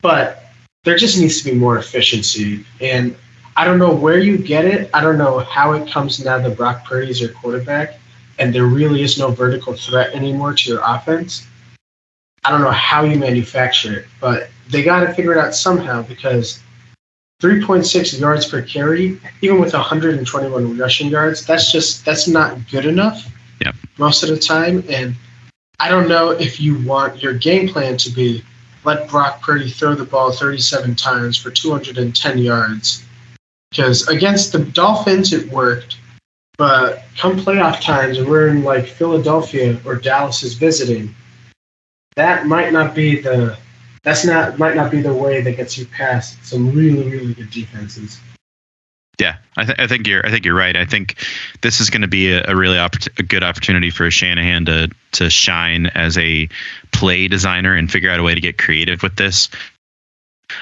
[0.00, 0.44] But
[0.84, 2.64] there just needs to be more efficiency.
[2.80, 3.16] And
[3.56, 4.90] I don't know where you get it.
[4.92, 7.98] I don't know how it comes now that Brock Purdy is your quarterback
[8.38, 11.46] and there really is no vertical threat anymore to your offense.
[12.44, 16.02] I don't know how you manufacture it, but they got to figure it out somehow
[16.02, 16.60] because
[17.40, 23.28] 3.6 yards per carry, even with 121 rushing yards, that's just that's not good enough.
[23.60, 23.72] Yeah.
[23.98, 25.14] Most of the time, and
[25.82, 28.44] I don't know if you want your game plan to be
[28.84, 33.04] let Brock Purdy throw the ball 37 times for 210 yards.
[33.68, 35.98] Because against the Dolphins, it worked.
[36.56, 41.12] But come playoff times, and we're in like Philadelphia or Dallas is visiting,
[42.14, 43.58] that might not be the
[44.04, 47.50] that's not might not be the way that gets you past some really really good
[47.50, 48.20] defenses.
[49.22, 50.26] Yeah, I, th- I think you're.
[50.26, 50.76] I think you're right.
[50.76, 51.24] I think
[51.60, 55.30] this is going to be a, a really a good opportunity for Shanahan to to
[55.30, 56.48] shine as a
[56.90, 59.48] play designer and figure out a way to get creative with this.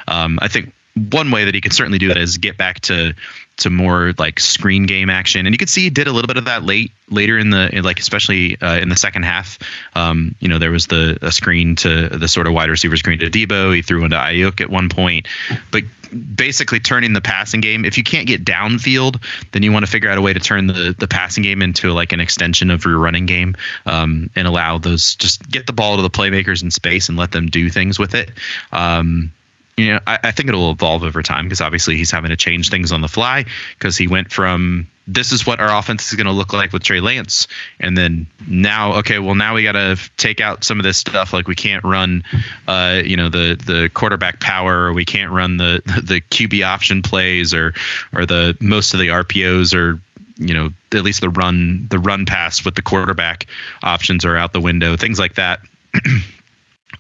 [0.09, 0.75] Um, I think
[1.11, 3.15] one way that he can certainly do that is get back to
[3.57, 6.37] to more like screen game action, and you could see he did a little bit
[6.37, 9.59] of that late later in the in like especially uh, in the second half.
[9.95, 13.21] Um, you know, there was the a screen to the sort of wide receiver screen
[13.21, 13.75] to Deebo.
[13.75, 15.29] He threw into Aiyuk at one point,
[15.71, 15.85] but
[16.35, 17.85] basically turning the passing game.
[17.85, 20.67] If you can't get downfield, then you want to figure out a way to turn
[20.67, 23.57] the the passing game into like an extension of your running game
[23.87, 27.33] um, and allow those just get the ball to the playmakers in space and let
[27.33, 28.31] them do things with it.
[28.73, 29.33] Um,
[29.77, 32.71] you know, I, I think it'll evolve over time because obviously he's having to change
[32.71, 33.47] things on the fly
[33.79, 36.83] because he went from this is what our offense is going to look like with
[36.83, 37.49] Trey Lance,
[37.79, 41.33] and then now, okay, well now we got to take out some of this stuff.
[41.33, 42.23] Like we can't run,
[42.69, 47.03] uh, you know, the the quarterback power, or we can't run the the QB option
[47.03, 47.75] plays, or
[48.13, 50.01] or the most of the RPOs, or
[50.37, 53.47] you know, at least the run the run pass with the quarterback
[53.83, 55.61] options are out the window, things like that.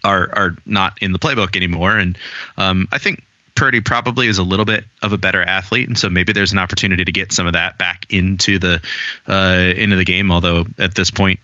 [0.04, 1.96] are are not in the playbook anymore.
[1.96, 2.18] And
[2.56, 3.24] um, I think
[3.60, 6.56] Purdy probably is a little bit of a better athlete, and so maybe there's an
[6.56, 8.82] opportunity to get some of that back into the
[9.26, 10.32] uh, into the game.
[10.32, 11.40] Although at this point,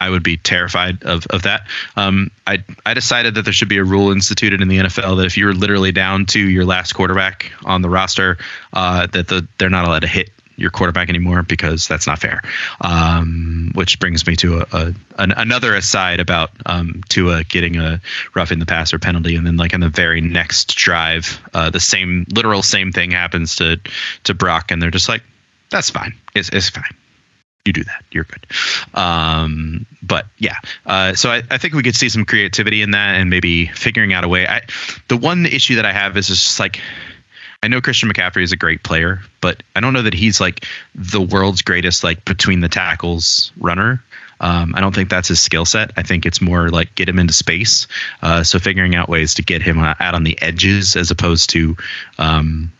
[0.00, 1.66] I would be terrified of, of that.
[1.96, 5.26] Um, I I decided that there should be a rule instituted in the NFL that
[5.26, 8.38] if you're literally down to your last quarterback on the roster,
[8.72, 12.42] uh, that the, they're not allowed to hit your quarterback anymore because that's not fair.
[12.80, 18.00] Um, which brings me to a, a an, another aside about um, Tua getting a
[18.34, 21.80] rough in the passer penalty, and then like in the very next drive, uh, the
[21.80, 23.80] same literal same thing happens to
[24.24, 25.22] to Brock, and they're just like,
[25.70, 26.94] that's fine, it's it's fine.
[27.64, 28.46] You do that, you're good.
[28.92, 33.14] Um, but yeah, uh, so I, I think we could see some creativity in that,
[33.14, 34.46] and maybe figuring out a way.
[34.46, 34.60] I,
[35.08, 36.78] the one issue that I have is just like
[37.64, 40.66] I know Christian McCaffrey is a great player, but I don't know that he's like
[40.94, 44.04] the world's greatest like between the tackles runner.
[44.40, 45.90] Um, I don't think that's his skill set.
[45.96, 47.86] I think it's more like get him into space.
[48.20, 51.74] Uh, so figuring out ways to get him out on the edges as opposed to
[52.18, 52.70] um,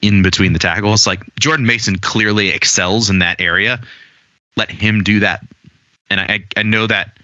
[0.00, 1.06] in between the tackles.
[1.06, 3.80] Like Jordan Mason clearly excels in that area.
[4.56, 5.46] Let him do that.
[6.10, 7.16] And I, I know that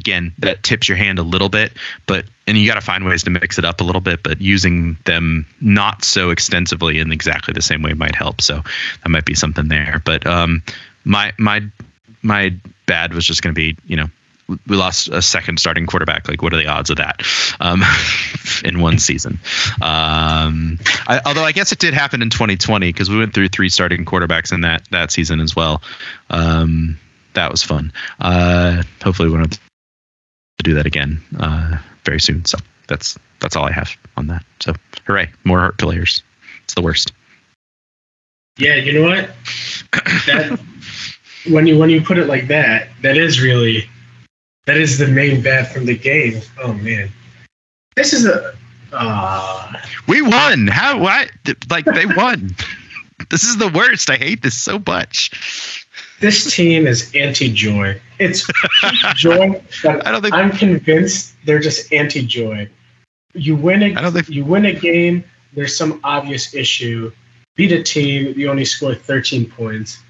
[0.00, 1.72] again that tips your hand a little bit
[2.06, 4.40] but and you got to find ways to mix it up a little bit but
[4.40, 8.62] using them not so extensively in exactly the same way might help so
[9.02, 10.62] that might be something there but um
[11.04, 11.62] my my
[12.22, 12.52] my
[12.86, 14.06] bad was just going to be you know
[14.66, 16.28] we lost a second starting quarterback.
[16.28, 17.22] Like, what are the odds of that
[17.60, 17.82] um,
[18.64, 19.38] in one season?
[19.80, 23.68] Um, I, although I guess it did happen in 2020 because we went through three
[23.68, 25.82] starting quarterbacks in that that season as well.
[26.30, 26.98] Um,
[27.34, 27.92] that was fun.
[28.18, 29.58] Uh, hopefully, we won't
[30.60, 32.44] to do that again uh, very soon.
[32.44, 32.58] So
[32.88, 34.44] that's that's all I have on that.
[34.60, 34.74] So
[35.06, 36.22] hooray, more art players.
[36.64, 37.12] It's the worst.
[38.58, 39.30] Yeah, you know what?
[40.26, 40.60] that
[41.50, 43.88] when you when you put it like that, that is really
[44.66, 46.40] that is the main bad from the game.
[46.62, 47.10] Oh man,
[47.96, 48.54] this is a.
[48.92, 49.72] Uh...
[50.08, 50.66] We won.
[50.66, 50.98] How?
[50.98, 51.30] What?
[51.70, 52.54] Like they won.
[53.30, 54.10] this is the worst.
[54.10, 55.86] I hate this so much
[56.20, 58.00] this team is anti-joy.
[58.18, 58.46] It's
[59.16, 62.68] joy, I don't think I'm convinced they're just anti-joy.
[63.32, 64.28] You win a I don't think...
[64.28, 65.24] you win a game.
[65.54, 67.10] There's some obvious issue.
[67.56, 68.38] Beat a team.
[68.38, 70.02] You only score 13 points.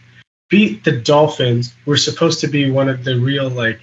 [0.51, 1.75] Beat the Dolphins.
[1.87, 3.81] We're supposed to be one of the real like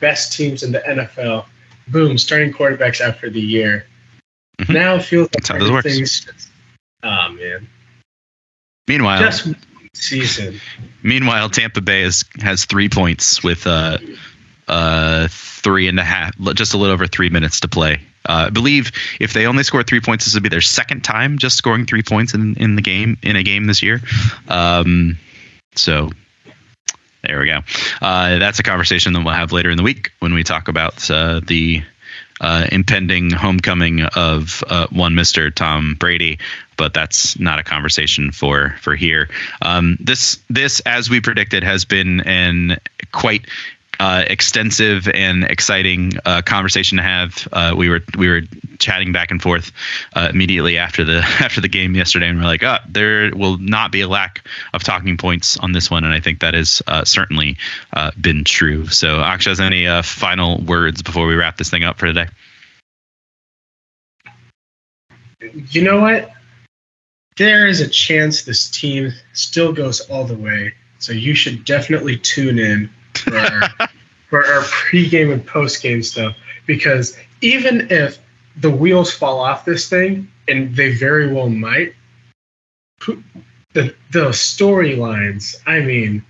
[0.00, 1.46] best teams in the NFL.
[1.88, 3.86] Boom, starting quarterbacks after the year.
[4.58, 4.72] Mm-hmm.
[4.72, 6.20] Now it feels like everything's.
[6.20, 6.48] Just,
[7.02, 7.66] oh man.
[8.86, 9.48] Meanwhile, just
[9.94, 10.60] season.
[11.02, 13.98] Meanwhile, Tampa Bay is, has three points with uh,
[14.68, 18.00] uh, three and a half, just a little over three minutes to play.
[18.28, 21.38] Uh, I believe if they only score three points, this would be their second time
[21.38, 24.00] just scoring three points in, in the game in a game this year.
[24.48, 25.18] Um,
[25.74, 26.10] so
[27.22, 27.60] there we go.
[28.00, 31.10] Uh, that's a conversation that we'll have later in the week when we talk about
[31.10, 31.82] uh, the
[32.42, 36.38] uh, impending homecoming of uh, one Mister Tom Brady,
[36.76, 39.30] but that's not a conversation for for here.
[39.62, 42.78] Um, this this, as we predicted, has been an
[43.12, 43.46] quite
[44.02, 47.46] uh, extensive and exciting uh, conversation to have.
[47.52, 48.40] Uh, we were we were
[48.80, 49.70] chatting back and forth
[50.14, 53.92] uh, immediately after the after the game yesterday, and we're like, "Oh, there will not
[53.92, 54.44] be a lack
[54.74, 57.58] of talking points on this one," and I think that has uh, certainly
[57.92, 58.88] uh, been true.
[58.88, 62.26] So, Akshay, has any final words before we wrap this thing up for today?
[65.70, 66.32] You know what?
[67.36, 72.16] There is a chance this team still goes all the way, so you should definitely
[72.16, 72.90] tune in
[73.22, 73.88] for our,
[74.28, 78.18] for our pregame and postgame stuff because even if
[78.56, 81.94] the wheels fall off this thing, and they very well might,
[83.72, 85.56] the the storylines.
[85.66, 86.24] I mean,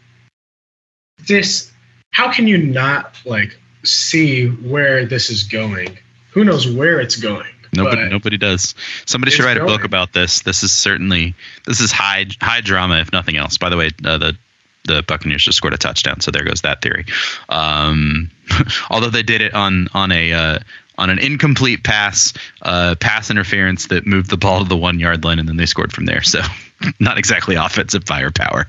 [1.26, 1.70] this.
[2.12, 5.99] How can you not like see where this is going?
[6.30, 7.51] Who knows where it's going?
[7.74, 8.74] Nobody, nobody does.
[9.07, 9.70] Somebody should write going.
[9.70, 10.43] a book about this.
[10.43, 11.34] This is certainly
[11.66, 13.57] this is high high drama, if nothing else.
[13.57, 14.36] By the way, uh, the
[14.85, 17.07] the Buccaneers just scored a touchdown, so there goes that theory.
[17.49, 18.30] Um,
[18.91, 20.59] although they did it on on a uh,
[20.99, 25.24] on an incomplete pass, uh, pass interference that moved the ball to the one yard
[25.24, 26.22] line, and then they scored from there.
[26.22, 26.41] So,
[27.01, 28.66] not exactly offensive firepower.